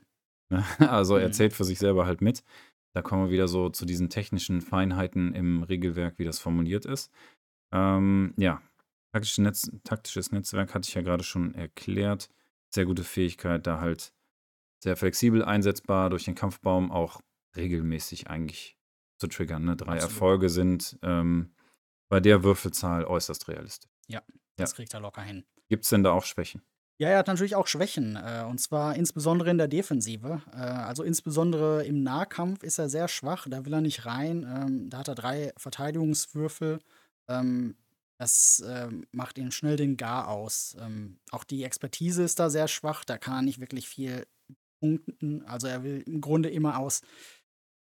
[0.79, 1.33] Also, er Mhm.
[1.33, 2.43] zählt für sich selber halt mit.
[2.97, 7.11] Da kommen wir wieder so zu diesen technischen Feinheiten im Regelwerk, wie das formuliert ist.
[7.71, 8.59] Ähm, ja,
[9.13, 12.27] taktische Netz taktisches Netzwerk hatte ich ja grade schon erklärt.
[12.73, 14.15] Sehr gute Fähigkeit, da halt
[14.83, 17.21] sehr flexibel einsetzbar, durch den Kampfbaum auch
[17.55, 18.79] regelmäßig eigentlich
[19.19, 19.75] zu triggern, ne?
[19.75, 20.11] 3 Absolut.
[20.11, 21.53] Erfolge sind, ähm,
[22.09, 23.91] bei der Würfelzahl äußerst realistisch.
[24.07, 24.23] Ja,
[24.55, 25.45] das kriegt er locker hin.
[25.69, 26.63] Gibt es denn da auch Schwächen?
[26.99, 30.41] Ja, er hat natürlich auch Schwächen, äh, und zwar insbesondere in der Defensive.
[30.51, 34.43] Äh, also insbesondere im Nahkampf ist er sehr schwach, da will er nicht rein.
[34.43, 36.79] Ähm, da hat er drei Verteidigungswürfel.
[37.29, 37.75] Ähm,
[38.19, 40.75] das ähm, macht ihn schnell den Gar aus.
[40.79, 44.25] Ähm, auch die Expertise ist da sehr schwach, da kann er nicht wirklich viel
[44.79, 45.45] punkten.
[45.45, 47.01] Also er will im Grunde immer aus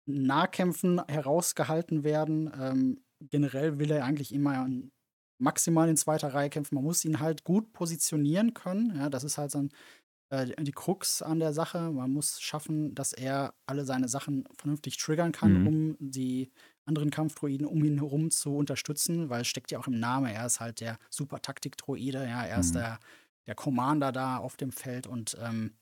[0.05, 2.49] Nahkämpfen herausgehalten werden.
[2.57, 4.65] Ähm, generell will er eigentlich immer
[5.41, 6.75] maximal in zweiter Reihe kämpfen.
[6.75, 8.95] Man muss ihn halt gut positionieren können.
[8.95, 9.67] Ja, das ist halt so
[10.29, 11.91] äh, die Krux an der Sache.
[11.91, 15.67] Man muss schaffen, dass er alle seine Sachen vernünftig triggern kann, Mhm.
[15.67, 16.51] um die
[16.85, 20.27] anderen Kampfdroiden um ihn herum zu unterstützen, weil es steckt ja auch im Namen.
[20.27, 22.25] Er ist halt der Super-Taktik-Droide.
[22.27, 22.75] Ja, er ist Mhm.
[22.75, 22.99] der,
[23.47, 25.77] der Commander da auf dem Feld und ähm,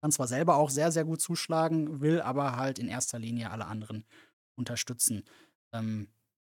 [0.00, 3.66] kann zwar selber auch sehr, sehr gut zuschlagen, will aber halt in erster Linie alle
[3.66, 4.04] anderen
[4.56, 5.24] unterstützen.
[5.72, 6.08] Ähm,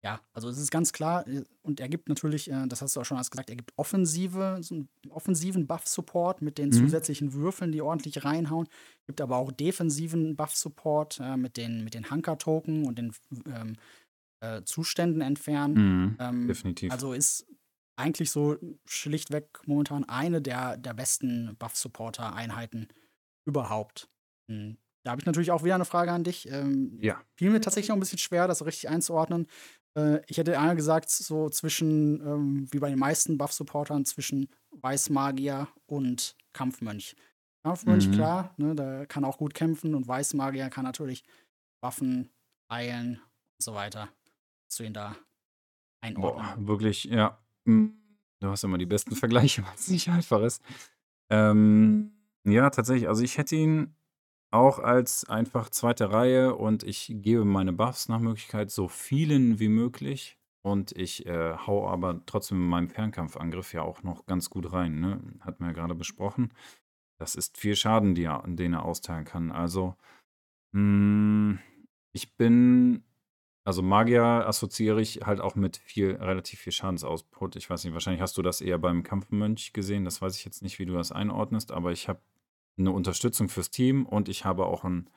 [0.03, 2.99] ja, also es ist ganz klar, äh, und er gibt natürlich, äh, das hast du
[3.01, 6.73] auch schon alles gesagt, er gibt offensive, so einen offensiven Buff-Support mit den Mhm.
[6.73, 8.67] zusätzlichen Würfeln, die ordentlich reinhauen.
[9.07, 13.13] Gibt aber auch defensiven Buff-Support äh, mit den, mit den Hunker-Token und den
[13.45, 13.75] ähm,
[14.41, 15.73] äh, Zuständen entfernen.
[15.75, 16.17] Mhm.
[16.19, 16.91] Ähm, Definitiv.
[16.91, 17.45] also ist
[17.95, 22.87] eigentlich so schlichtweg momentan eine der, der besten Buff-Supporter-Einheiten
[23.45, 24.09] überhaupt.
[24.49, 24.77] Hm.
[25.05, 26.49] Da habe ich natürlich auch wieder eine Frage an dich.
[26.49, 27.21] Ähm, ja.
[27.35, 29.47] fiel mir tatsächlich noch ein bisschen schwer, das so richtig einzuordnen.
[29.95, 35.67] Äh, ich hätte einmal gesagt, so zwischen, ähm, wie bei den meisten Buff-Supportern, zwischen Weißmagier
[35.85, 37.15] und Kampfmönch.
[37.63, 38.11] Kampfmönch, Mhm.
[38.11, 41.23] klar, ne, der kann auch gut kämpfen und Weißmagier kann natürlich
[41.81, 42.29] Waffen,
[42.71, 44.09] heilen und so weiter.
[44.67, 45.15] Hast du ihn da
[46.01, 46.45] einordnen?
[46.45, 47.39] Boah, wirklich, ja.
[47.65, 47.99] Hm,
[48.41, 50.61] Du hast immer die besten Vergleiche, weil es nicht einfach ist.
[51.29, 52.11] Ähm,
[52.45, 53.07] ja, tatsächlich.
[53.07, 53.95] Also ich hätte ihn
[54.53, 59.69] auch als einfach zweite Reihe und ich gebe meine Buffs nach Möglichkeit so vielen wie
[59.69, 60.37] möglich.
[60.65, 64.99] Und ich äh, hau aber trotzdem in meinem Fernkampfangriff ja auch noch ganz gut rein.
[65.01, 65.19] Ne?
[65.41, 66.53] Hatten wir ja gerade besprochen.
[67.19, 69.51] Das ist viel Schaden, er, den er austeilen kann.
[69.51, 69.95] Also,
[70.73, 71.59] mh,
[72.13, 73.03] ich bin
[73.65, 77.55] also Magier assoziiere ich halt auch mit viel, relativ viel Schadensoutput.
[77.55, 80.03] Ich weiß nicht, wahrscheinlich hast du das eher beim Kampfmönch gesehen.
[80.03, 82.19] Das weiß ich jetzt nicht, wie du das einordnest, aber ich habe
[82.77, 85.09] eine Unterstützung fürs Team und ich habe auch einen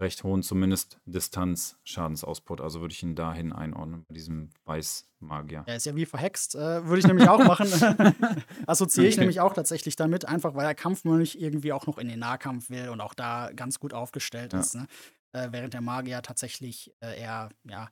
[0.00, 2.60] recht hohen, zumindest Distanz-Schadensoutput.
[2.60, 5.62] Also würde ich ihn dahin einordnen, bei diesem Weißmagier.
[5.66, 7.68] Er ist ja wie verhext, äh, würde ich nämlich auch machen.
[8.66, 9.20] Assoziiere ich Okay.
[9.20, 12.88] nämlich auch tatsächlich damit, einfach weil der Kampfmönch irgendwie auch noch in den Nahkampf will
[12.88, 14.60] und auch da ganz gut aufgestellt Ja.
[14.60, 14.74] ist.
[14.74, 14.86] Ne?
[15.32, 17.88] Äh, während der Magier tatsächlich äh, eher ja,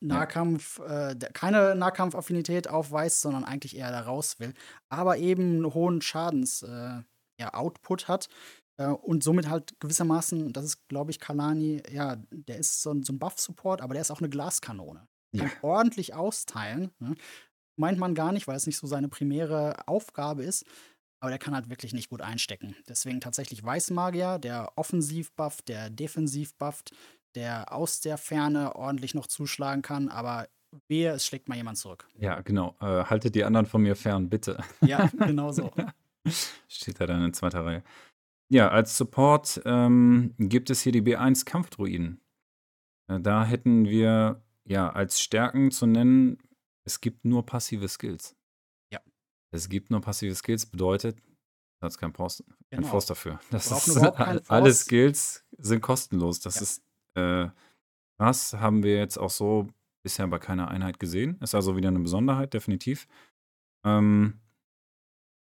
[0.00, 4.54] Nahkampf, äh, der keine Nahkampfaffinität aufweist, sondern eigentlich eher da raus will,
[4.88, 7.02] aber eben einen hohen Schadens äh,
[7.40, 8.28] ja, Output hat.
[8.76, 13.02] Äh, und somit halt gewissermaßen, das ist, glaube ich, Kalani, ja, der ist so ein,
[13.02, 15.08] so ein Buff-Support, aber der ist auch eine Glaskanone.
[15.32, 15.44] Ja.
[15.44, 16.90] Kann ordentlich austeilen.
[16.98, 17.14] Ne?
[17.76, 20.64] Meint man gar nicht, weil es nicht so seine primäre Aufgabe ist.
[21.22, 22.74] Aber der kann halt wirklich nicht gut einstecken.
[22.88, 26.92] Deswegen tatsächlich Weißmagier, der offensiv bufft, der defensiv bufft,
[27.34, 30.48] der aus der Ferne ordentlich noch zuschlagen kann, aber
[30.88, 32.08] wehe, es schlägt mal jemand zurück.
[32.18, 32.74] Ja, genau.
[32.80, 34.62] Äh, haltet die anderen von mir fern, bitte.
[34.80, 35.70] Ja, genau so.
[36.68, 37.82] Steht da dann in zweiter Reihe.
[38.52, 42.20] Ja, als Support ähm, gibt es hier die B1 Kampfdruiden.
[43.08, 46.38] Äh, da hätten wir ja als Stärken zu nennen,
[46.84, 48.36] es gibt nur passive Skills.
[48.92, 49.00] Ja.
[49.54, 51.18] Es gibt nur passive Skills, bedeutet,
[51.80, 52.88] da hat es keinen keinen Genau.
[52.88, 53.40] Forst dafür.
[53.50, 53.96] Das ist,
[54.50, 54.74] alle.
[54.74, 56.40] Skills sind kostenlos.
[56.40, 56.62] Das Ja.
[56.62, 56.84] ist,
[57.16, 57.50] äh,
[58.18, 59.68] das haben wir jetzt auch so
[60.04, 61.38] bisher bei keiner Einheit gesehen.
[61.40, 63.06] Ist also wieder eine Besonderheit, definitiv.
[63.86, 64.40] Ähm,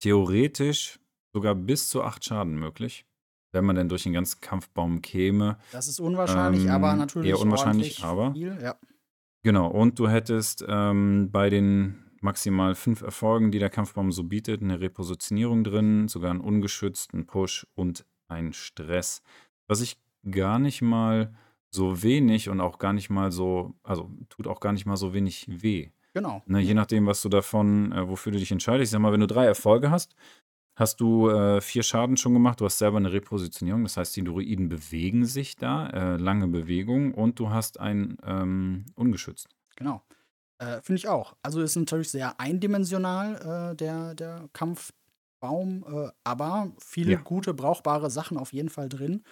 [0.02, 0.98] theoretisch
[1.34, 3.06] sogar bis zu acht Schaden möglich,
[3.52, 5.58] wenn man denn durch den ganzen Kampfbaum käme.
[5.72, 8.58] Das ist unwahrscheinlich, Ähm, aber natürlich eher unwahrscheinlich, aber- viel.
[8.60, 8.76] Ja.
[9.44, 14.62] Genau, und du hättest ähm, bei den maximal fünf Erfolgen, die der Kampfbaum so bietet,
[14.62, 19.22] eine Repositionierung drin, sogar einen ungeschützten Push und einen Stress.
[19.68, 21.34] Was ich gar nicht mal
[21.74, 25.12] so wenig und auch gar nicht mal so, also tut auch gar nicht mal so
[25.14, 25.90] wenig weh.
[26.14, 26.42] Genau.
[26.46, 28.88] Ne, je nachdem, was du davon, äh, wofür du dich entscheidest.
[28.88, 30.14] Ich sag mal, wenn du drei Erfolge hast,
[30.78, 32.60] hast du äh, vier Schaden schon gemacht.
[32.60, 33.82] Du hast selber eine Repositionierung.
[33.84, 38.86] Das heißt, die Druiden bewegen sich da, äh, lange Bewegung und du hast ein ähm,
[38.94, 39.48] ungeschützt.
[39.76, 40.02] Genau.
[40.58, 41.34] Äh, Finde ich auch.
[41.42, 47.18] Also ist natürlich sehr eindimensional, äh, der, der Kampfbaum, äh, aber viele Ja.
[47.20, 49.22] gute, brauchbare Sachen auf jeden Fall drin.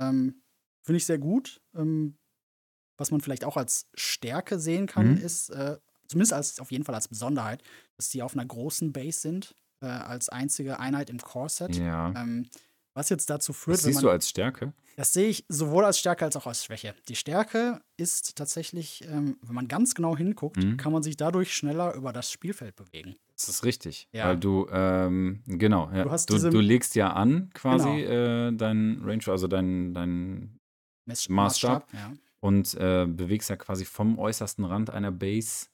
[0.00, 0.42] Ähm,
[0.84, 1.60] Finde ich sehr gut.
[1.74, 2.16] Ähm,
[2.98, 5.16] was man vielleicht auch als Stärke sehen kann, Mhm.
[5.18, 5.78] ist, äh,
[6.08, 7.62] zumindest als, auf jeden Fall als Besonderheit,
[7.96, 11.76] dass die auf einer großen Base sind, äh, als einzige Einheit im Core-Set.
[11.76, 12.12] Ja.
[12.16, 12.46] Ähm,
[12.94, 14.72] Was jetzt dazu führt, Was wenn siehst man du als Stärke?
[14.96, 16.96] Das sehe ich sowohl als Stärke als auch als Schwäche.
[17.08, 20.76] Die Stärke ist tatsächlich, ähm, wenn man ganz genau hinguckt, Mhm.
[20.78, 23.14] kann man sich dadurch schneller über das Spielfeld bewegen.
[23.36, 24.08] Das ist richtig.
[24.10, 24.26] Ja.
[24.26, 26.02] Weil du, ähm, genau, ja.
[26.02, 28.48] Du hast du, du legst ja an quasi Genau.
[28.48, 30.58] äh, deinen Range, also deinen dein
[31.06, 31.86] Mess Maßstab.
[31.92, 32.12] ja.
[32.40, 35.66] und äh, bewegst ja quasi vom äußersten Rand einer Base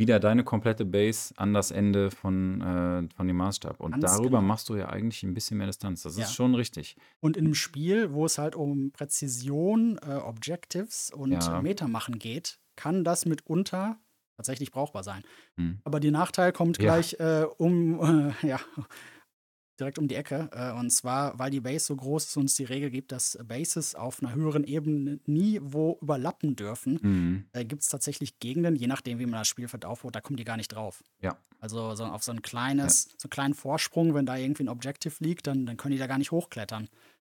[0.00, 3.78] wieder deine komplette Base an das Ende von, äh, von dem Maßstab.
[3.78, 4.42] Und Ganz darüber genau.
[4.42, 6.02] machst du ja eigentlich ein bisschen mehr Distanz.
[6.02, 6.24] Das Ja.
[6.24, 6.96] ist schon richtig.
[7.20, 11.58] Und in einem Spiel, wo es halt um Präzision, äh, Objectives und Ja.
[11.58, 13.98] äh, Meter machen geht, kann das mitunter
[14.36, 15.22] tatsächlich brauchbar sein.
[15.56, 15.80] Hm.
[15.84, 16.84] Aber der Nachteil kommt Ja.
[16.94, 18.00] gleich äh, um,
[18.42, 18.58] ja,
[19.80, 20.48] direkt um die Ecke.
[20.52, 23.38] Äh, und zwar, weil die Base so groß ist und es die Regel gibt, dass
[23.44, 27.44] Bases auf einer höheren Ebene nie wo überlappen dürfen, Mhm.
[27.52, 30.44] äh, gibt es tatsächlich Gegenden, je nachdem, wie man das Spielfeld aufbaut, da kommen die
[30.44, 31.02] gar nicht drauf.
[31.20, 31.36] Ja.
[31.58, 35.14] Also so auf so ein kleines, so einen kleinen Vorsprung, wenn da irgendwie ein Objective
[35.20, 36.88] liegt, dann, dann können die da gar nicht hochklettern.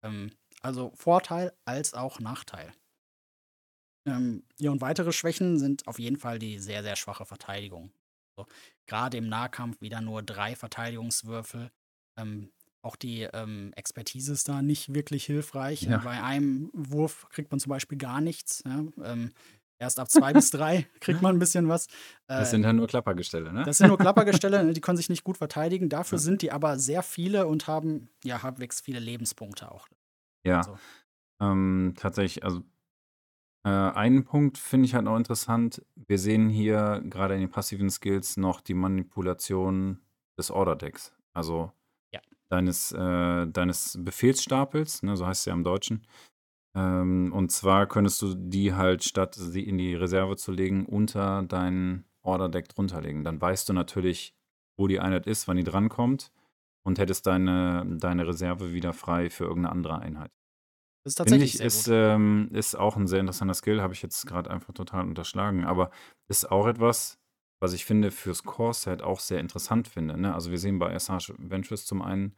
[0.05, 0.31] Ähm,
[0.61, 2.73] also Vorteil als auch Nachteil.
[4.07, 7.93] Ähm, ja, und weitere Schwächen sind auf jeden Fall die sehr, sehr schwache Verteidigung.
[8.37, 8.49] Also,
[8.87, 11.71] Gerade im Nahkampf wieder nur drei Verteidigungswürfel.
[12.19, 12.51] Ähm,
[12.83, 15.83] auch die ähm, Expertise ist da nicht wirklich hilfreich.
[15.83, 15.99] Ja.
[15.99, 18.63] Bei einem Wurf kriegt man zum Beispiel gar nichts.
[18.67, 18.85] Ja?
[19.05, 19.31] Ähm,
[19.79, 21.87] erst ab zwei bis drei kriegt man ein bisschen was.
[22.27, 23.63] Das Äh, sind ja nur Klappergestelle, ne?
[23.65, 25.89] das sind nur Klappergestelle, ne, die können sich nicht gut verteidigen.
[25.89, 26.23] Dafür Ja.
[26.23, 29.87] sind die aber sehr viele und haben ja halbwegs viele Lebenspunkte auch.
[30.45, 30.77] Ja, So.
[31.41, 32.63] ähm, tatsächlich, also
[33.65, 35.85] äh, einen Punkt finde ich halt noch interessant.
[35.95, 40.01] Wir sehen hier gerade in den passiven Skills noch die Manipulation
[40.37, 41.13] des Order-Decks.
[41.33, 41.71] Also.
[42.53, 46.07] Deines, äh, deines Befehlsstapels, ne, so heißt es ja im Deutschen.
[46.75, 51.43] Ähm, und zwar könntest du die halt, statt sie in die Reserve zu legen, unter
[51.43, 53.25] dein Order-Deck drunter legen.
[53.25, 54.35] Dann weißt du natürlich,
[54.79, 56.33] wo die Einheit ist, wann die drankommt
[56.85, 60.31] und hättest deine, deine Reserve wieder frei für irgendeine andere Einheit.
[61.05, 63.93] Das ist Finde tatsächlich ich, sehr ist, ähm, ist auch ein sehr interessanter Skill, habe
[63.93, 65.65] ich jetzt gerade einfach total unterschlagen.
[65.65, 65.91] Aber
[66.29, 67.19] ist auch etwas,
[67.63, 70.21] was ich finde fürs Core-Set auch sehr interessant finde.
[70.21, 70.35] Ne?
[70.35, 72.35] Also wir sehen bei SH Ventures zum einen,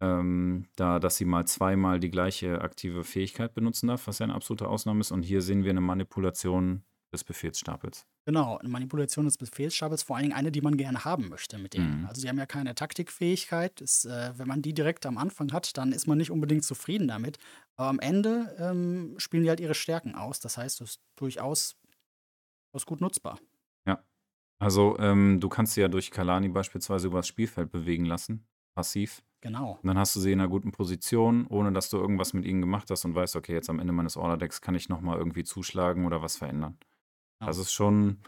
[0.00, 4.34] ähm, da, dass sie mal zweimal die gleiche aktive Fähigkeit benutzen darf, was ja eine
[4.34, 5.10] absolute Ausnahme ist.
[5.10, 8.06] Und hier sehen wir eine Manipulation des Befehlsstapels.
[8.24, 11.74] Genau, eine Manipulation des Befehlsstabels, vor allen Dingen eine, die man gerne haben möchte mit
[11.74, 12.02] denen.
[12.02, 12.06] Mhm.
[12.06, 13.80] Also sie haben ja keine Taktikfähigkeit.
[13.80, 17.08] Ist, äh, wenn man die direkt am Anfang hat, dann ist man nicht unbedingt zufrieden
[17.08, 17.38] damit.
[17.74, 20.38] Aber am Ende ähm, spielen die halt ihre Stärken aus.
[20.38, 21.74] Das heißt, es ist durchaus,
[22.70, 23.40] durchaus gut nutzbar.
[24.62, 29.22] Also ähm, du kannst sie ja durch Kalani beispielsweise übers Spielfeld bewegen lassen, passiv.
[29.40, 29.78] Genau.
[29.82, 32.60] Und dann hast du sie in einer guten Position, ohne dass du irgendwas mit ihnen
[32.60, 36.06] gemacht hast und weißt, okay, jetzt am Ende meines Order-Decks kann ich nochmal irgendwie zuschlagen
[36.06, 36.78] oder was verändern.
[37.40, 37.48] Ja.
[37.48, 38.18] Das ist schon,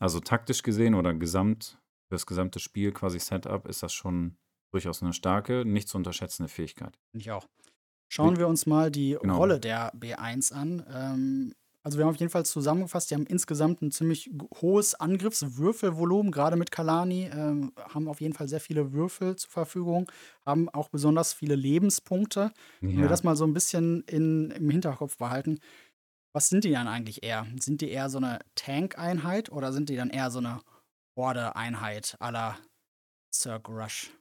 [0.00, 4.36] also taktisch gesehen oder gesamt, für das gesamte Spiel quasi Setup, ist das schon
[4.72, 6.98] durchaus eine starke, nicht zu unterschätzende Fähigkeit.
[7.12, 7.46] Finde ich auch.
[8.08, 9.36] Schauen wir uns mal die Genau.
[9.36, 10.84] Rolle der B1 an.
[10.90, 11.54] Ähm,
[11.88, 14.30] also wir haben auf jeden Fall zusammengefasst, die haben insgesamt ein ziemlich
[14.60, 20.12] hohes Angriffswürfelvolumen, gerade mit Kalani, ähm, haben auf jeden Fall sehr viele Würfel zur Verfügung,
[20.44, 22.52] haben auch besonders viele Lebenspunkte.
[22.94, 25.60] Wenn wir Ja, das mal so ein bisschen in, im Hinterkopf behalten,
[26.34, 27.46] was sind die dann eigentlich eher?
[27.60, 30.60] Sind die eher so eine Tank-Einheit oder sind die dann eher so eine
[31.16, 32.58] Horde-Einheit la
[33.34, 34.12] Cirque Rush?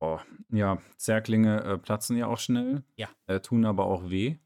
[0.00, 0.18] oh,
[0.50, 3.10] ja Zerklinge äh, platzen ja auch schnell, Ja.
[3.26, 4.38] äh, tun aber auch weh.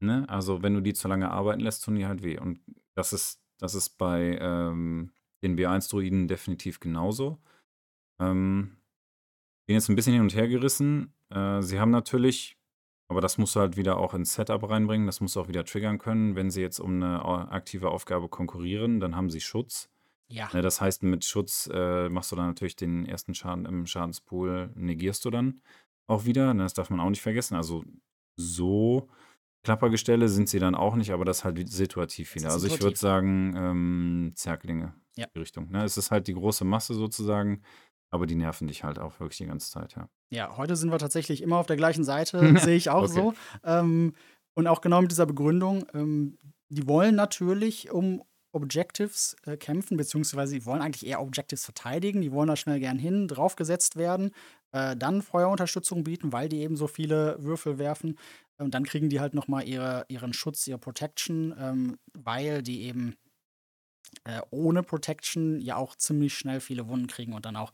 [0.00, 0.28] Ne?
[0.28, 2.38] Also wenn du die zu lange arbeiten lässt, tun die halt weh.
[2.38, 2.60] Und
[2.94, 7.38] das ist, das ist bei ähm, den B1-Druiden definitiv genauso.
[8.20, 8.76] Ähm,
[9.66, 11.12] bin jetzt ein bisschen hin und her gerissen.
[11.30, 12.58] Äh, sie haben natürlich,
[13.08, 15.64] aber das musst du halt wieder auch ins Setup reinbringen, das musst du auch wieder
[15.64, 16.34] triggern können.
[16.34, 19.90] Wenn sie jetzt um eine aktive Aufgabe konkurrieren, dann haben sie Schutz.
[20.28, 23.86] Ja, Ne, das heißt, mit Schutz äh, machst du dann natürlich den ersten Schaden im
[23.86, 25.60] Schadenspool, negierst du dann
[26.06, 26.54] auch wieder.
[26.54, 27.56] Ne, das darf man auch nicht vergessen.
[27.56, 27.84] Also
[28.36, 29.08] so
[29.62, 32.50] Klappergestelle sind sie dann auch nicht, aber das halt situativ wieder.
[32.50, 35.26] Also ich würde sagen, ähm, Zerklinge, Ja.
[35.34, 35.70] die Richtung.
[35.70, 35.84] Ne?
[35.84, 37.62] Es ist halt die große Masse sozusagen,
[38.10, 40.08] aber die nerven dich halt auch wirklich die ganze Zeit, ja.
[40.32, 42.38] Ja, heute sind wir tatsächlich immer auf der gleichen Seite,
[42.72, 43.12] sehe ich auch Okay.
[43.12, 43.34] so.
[43.64, 44.14] Ähm,
[44.54, 46.38] und auch genau mit dieser Begründung, ähm,
[46.68, 52.32] die wollen natürlich um Objectives äh, kämpfen, beziehungsweise die wollen eigentlich eher Objectives verteidigen, die
[52.32, 54.32] wollen da schnell gern hin, draufgesetzt werden,
[54.72, 58.18] äh, dann Feuerunterstützung bieten, weil die eben so viele Würfel werfen.
[58.60, 63.16] Und dann kriegen die halt nochmal ihre, ihren Schutz, ihre Protection, ähm, weil die eben
[64.24, 67.72] äh, ohne Protection ja auch ziemlich schnell viele Wunden kriegen und dann auch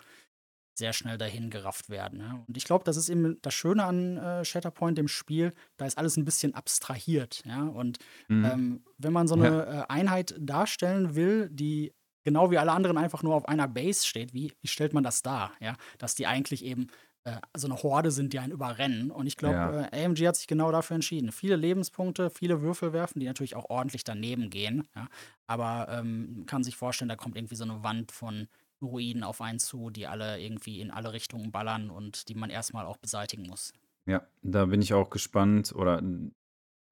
[0.78, 2.20] sehr schnell dahin gerafft werden.
[2.20, 2.44] Ja.
[2.46, 5.96] Und ich glaube, das ist eben das Schöne an äh, Shatterpoint, dem Spiel, da ist
[5.96, 7.42] alles ein bisschen abstrahiert.
[7.46, 7.62] Ja.
[7.62, 8.44] Und Mhm.
[8.44, 13.22] ähm, wenn man so eine äh, Einheit darstellen will, die genau wie alle anderen einfach
[13.22, 15.52] nur auf einer Base steht, wie, wie stellt man das dar?
[15.60, 15.76] Ja?
[15.98, 16.88] Dass die eigentlich eben
[17.26, 19.10] äh, so eine Horde sind, die einen überrennen.
[19.10, 19.88] Und ich glaube, Ja.
[19.92, 21.32] äh, AMG hat sich genau dafür entschieden.
[21.32, 24.86] Viele Lebenspunkte, viele Würfel werfen, die natürlich auch ordentlich daneben gehen.
[24.94, 25.08] Ja?
[25.48, 28.46] Aber ähm, man kann sich vorstellen, da kommt irgendwie so eine Wand von
[28.80, 32.86] Druiden auf einen zu, die alle irgendwie in alle Richtungen ballern und die man erstmal
[32.86, 33.72] auch beseitigen muss.
[34.06, 36.00] Ja, da bin ich auch gespannt oder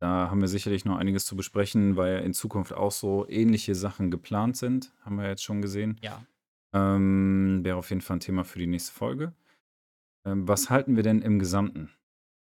[0.01, 4.11] da haben wir sicherlich noch einiges zu besprechen, weil in Zukunft auch so ähnliche Sachen
[4.11, 5.99] geplant sind, haben wir jetzt schon gesehen.
[6.03, 6.25] Ja.
[6.73, 9.33] Ähm, wäre auf jeden Fall ein Thema für die nächste Folge.
[10.27, 11.91] Ähm, was halten wir denn im Gesamten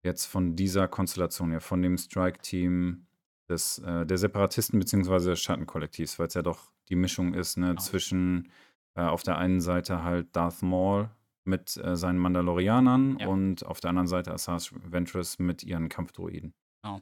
[0.04, 3.08] jetzt von dieser Konstellation hier, von dem Strike-Team
[3.50, 7.70] des, äh, der Separatisten beziehungsweise des Schattenkollektivs, weil es ja doch die Mischung ist, ne,
[7.70, 7.82] Genau.
[7.82, 8.52] zwischen
[8.96, 11.10] äh, auf der einen Seite halt Darth Maul
[11.46, 13.28] mit äh, seinen Mandalorianern Ja.
[13.28, 16.54] und auf der anderen Seite Asajj Ventress mit ihren Kampfdroiden.
[16.84, 17.02] Genau.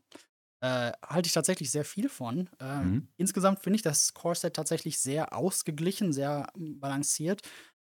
[0.64, 2.50] Äh, halte ich tatsächlich sehr viel von.
[2.60, 3.08] Äh, Mhm.
[3.18, 7.42] Insgesamt finde ich das Core-Set tatsächlich sehr ausgeglichen, sehr balanciert.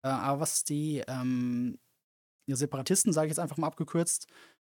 [0.05, 1.92] Äh, aber was die, ähm, die
[2.49, 4.27] Separatisten, sage ich jetzt einfach mal abgekürzt,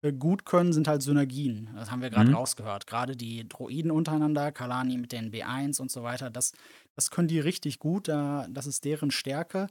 [0.03, 1.71] äh, gut können, sind halt Synergien.
[1.75, 2.37] Das haben wir gerade Mhm.
[2.37, 2.87] rausgehört.
[2.87, 6.53] Gerade die Droiden untereinander, Kalani mit den B1 und so weiter, das,
[6.95, 8.09] das können die richtig gut.
[8.09, 9.69] Da, das ist deren Stärke.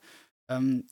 [0.50, 0.88] Ähm,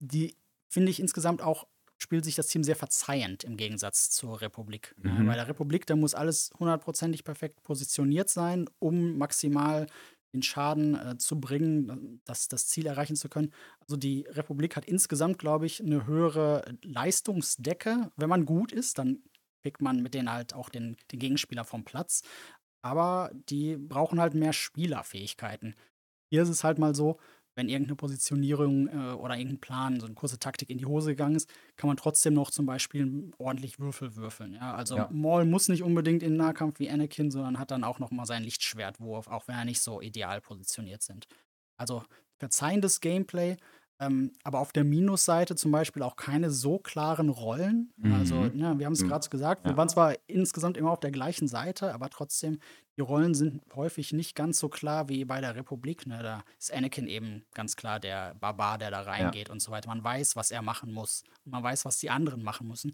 [0.00, 0.36] die
[0.72, 1.66] finde ich insgesamt auch
[2.02, 4.94] spielt sich das Team sehr verzeihend im Gegensatz zur Republik.
[4.96, 5.26] Mhm.
[5.26, 9.86] bei der Republik, da muss alles hundertprozentig perfekt positioniert sein, um maximal
[10.32, 13.52] den Schaden äh, zu bringen, äh, das, das Ziel erreichen zu können.
[13.80, 18.10] Also die Republik hat insgesamt, glaube ich, eine höhere Leistungsdecke.
[18.16, 19.22] Wenn man gut ist, dann
[19.62, 22.22] pickt man mit denen halt auch den, den Gegenspieler vom Platz.
[22.82, 25.74] Aber die brauchen halt mehr Spielerfähigkeiten.
[26.30, 27.18] Hier ist es halt mal so,
[27.54, 31.36] wenn irgendeine Positionierung äh, oder irgendein Plan, so eine kurze Taktik in die Hose gegangen
[31.36, 34.54] ist, kann man trotzdem noch zum Beispiel ordentlich Würfel würfeln.
[34.54, 34.74] Ja?
[34.74, 35.08] Also Ja.
[35.10, 38.44] Maul muss nicht unbedingt in Nahkampf wie Anakin, sondern hat dann auch noch mal seinen
[38.44, 41.26] Lichtschwertwurf, auch wenn er nicht so ideal positioniert sind.
[41.76, 42.04] Also
[42.36, 43.56] verzeihendes Gameplay,
[44.00, 47.92] ähm, aber auf der Minusseite zum Beispiel auch keine so klaren Rollen.
[48.02, 48.58] Also, Mhm.
[48.58, 49.08] ja, wir haben es Mhm.
[49.08, 49.76] gerade gesagt, wir Ja.
[49.76, 52.58] waren zwar insgesamt immer auf der gleichen Seite, aber trotzdem,
[52.96, 56.06] die Rollen sind häufig nicht ganz so klar wie bei der Republik.
[56.06, 56.22] Ne?
[56.22, 59.88] Da ist Anakin eben ganz klar der Barbar, der da reingeht und so weiter.
[59.88, 61.22] Man weiß, was er machen muss.
[61.44, 62.92] Und man weiß, was die anderen machen müssen.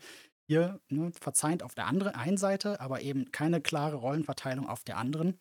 [0.48, 4.96] Hier ne, verzeiht auf der anderen einen Seite, aber eben keine klare Rollenverteilung auf der
[4.96, 5.38] anderen.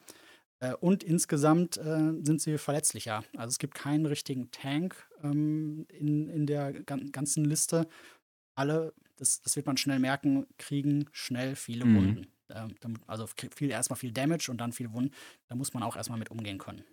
[0.65, 3.23] Äh, und insgesamt äh, sind sie verletzlicher.
[3.35, 7.87] Also es gibt keinen richtigen Tank ähm, in, in der gan ganzen Liste.
[8.55, 11.95] Alle, das, das wird man schnell merken, kriegen schnell viele Mhm.
[11.95, 12.27] Wunden.
[13.07, 15.11] Also viel, erstmal viel Damage und dann viel Wunden.
[15.47, 16.83] Da muss man auch erstmal mit umgehen können.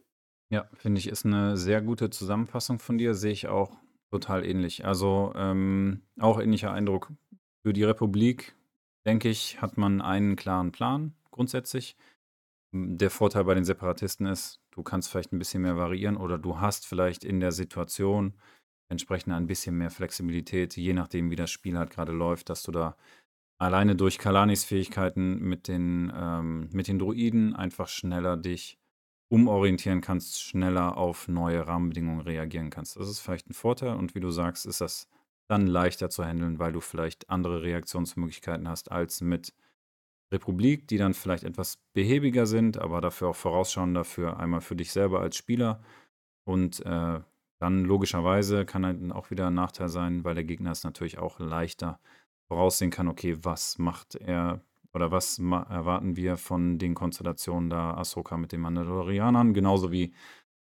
[0.51, 3.15] Ja, finde ich, ist eine sehr gute Zusammenfassung von dir.
[3.15, 3.77] Sehe ich auch
[4.11, 4.87] total ähnlich.
[4.87, 7.13] Also ähm, auch ähnlicher Eindruck.
[7.63, 8.55] Für die Republik,
[9.07, 11.97] denke ich, hat man einen klaren Plan grundsätzlich.
[12.75, 16.59] Der Vorteil bei den Separatisten ist, du kannst vielleicht ein bisschen mehr variieren oder du
[16.59, 18.35] hast vielleicht in der Situation
[18.89, 22.73] entsprechend ein bisschen mehr Flexibilität, je nachdem, wie das Spiel halt gerade läuft, dass du
[22.73, 22.97] da
[23.59, 28.79] alleine durch Kalanis Fähigkeiten mit den, ähm, mit den Druiden einfach schneller dich
[29.29, 32.97] umorientieren kannst, schneller auf neue Rahmenbedingungen reagieren kannst.
[32.97, 35.09] Das ist vielleicht ein Vorteil und wie du sagst, ist das
[35.49, 39.55] dann leichter zu handeln, weil du vielleicht andere Reaktionsmöglichkeiten hast als mit
[40.33, 44.93] Republik, die dann vielleicht etwas behäbiger sind, aber dafür auch vorausschauender für einmal für dich
[44.93, 45.83] selber als Spieler
[46.45, 47.21] und äh,
[47.61, 51.39] dann logischerweise kann halt auch wieder ein Nachteil sein, weil der Gegner es natürlich auch
[51.39, 52.01] leichter
[52.49, 54.61] voraussehen kann, okay, was macht er
[54.93, 60.13] oder was erwarten wir von den Konstellationen da Ahsoka mit den Mandalorianern, genauso wie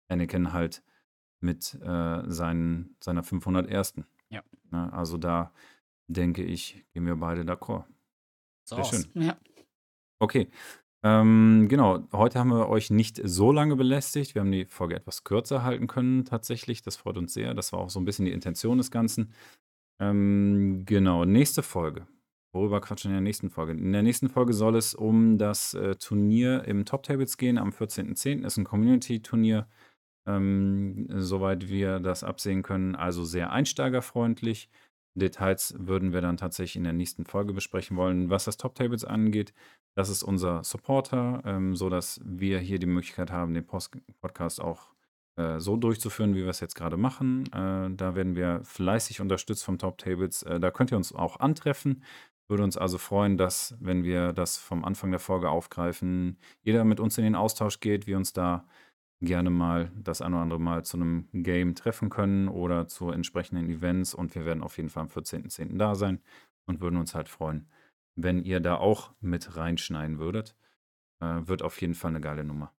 [0.09, 0.83] Anakin halt
[1.41, 3.95] mit äh, seinen, seiner 501.
[4.29, 4.43] Ja.
[4.71, 5.53] Ne, also da
[6.09, 7.85] denke ich, gehen wir beide d'accord.
[8.65, 9.23] So Sehr schön.
[9.23, 9.37] Ja.
[10.23, 10.49] Okay.
[11.03, 14.37] Ähm, genau, heute haben wir euch nicht so lange belästigt.
[14.37, 16.83] Wir haben die Folge etwas kürzer halten können, tatsächlich.
[16.83, 17.55] Das freut uns sehr.
[17.55, 19.33] Das war auch so ein bisschen die Intention des Ganzen.
[20.01, 22.07] Ähm, genau, nächste Folge.
[22.55, 23.73] Worüber quatschen wir in der nächsten Folge?
[23.73, 27.70] In der nächsten Folge soll es um das äh, Turnier im Top Tables gehen am
[27.70, 28.47] 14.10.
[28.47, 29.66] Ist ein Community-Turnier,
[30.29, 32.95] ähm, soweit wir das absehen können.
[32.95, 34.68] Also sehr einsteigerfreundlich.
[35.14, 38.31] Details würden wir dann tatsächlich in der nächsten Folge besprechen wollen.
[38.31, 39.53] Was das Top Tables angeht,
[39.95, 44.93] das ist unser Supporter, ähm, sodass wir hier die Möglichkeit haben, den Post Podcast auch
[45.36, 47.47] äh, so durchzuführen, wie wir es jetzt gerade machen.
[47.53, 50.43] Äh, da werden wir fleißig unterstützt vom Top Tables.
[50.43, 52.03] Äh, da könnt ihr uns auch antreffen.
[52.49, 57.01] Würde uns also freuen, dass, wenn wir das vom Anfang der Folge aufgreifen, jeder mit
[57.01, 58.66] uns in den Austausch geht, wir uns da
[59.22, 63.70] gerne mal das ein oder andere Mal zu einem Game treffen können oder zu entsprechenden
[63.70, 64.14] Events.
[64.14, 65.78] Und wir werden auf jeden Fall am 14.10.
[65.78, 66.20] da sein
[66.66, 67.68] und würden uns halt freuen,
[68.15, 70.57] wenn ihr da auch mit reinschneiden würdet.
[71.21, 72.73] Äh, wird auf jeden Fall eine geile Nummer.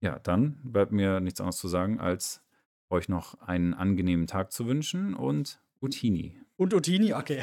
[0.00, 2.42] Ja, dann bleibt mir nichts anderes zu sagen, als
[2.88, 6.40] euch noch einen angenehmen Tag zu wünschen und Utini.
[6.56, 7.42] Und Utini, okay.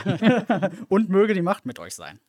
[0.89, 2.19] und möge die Macht mit euch sein.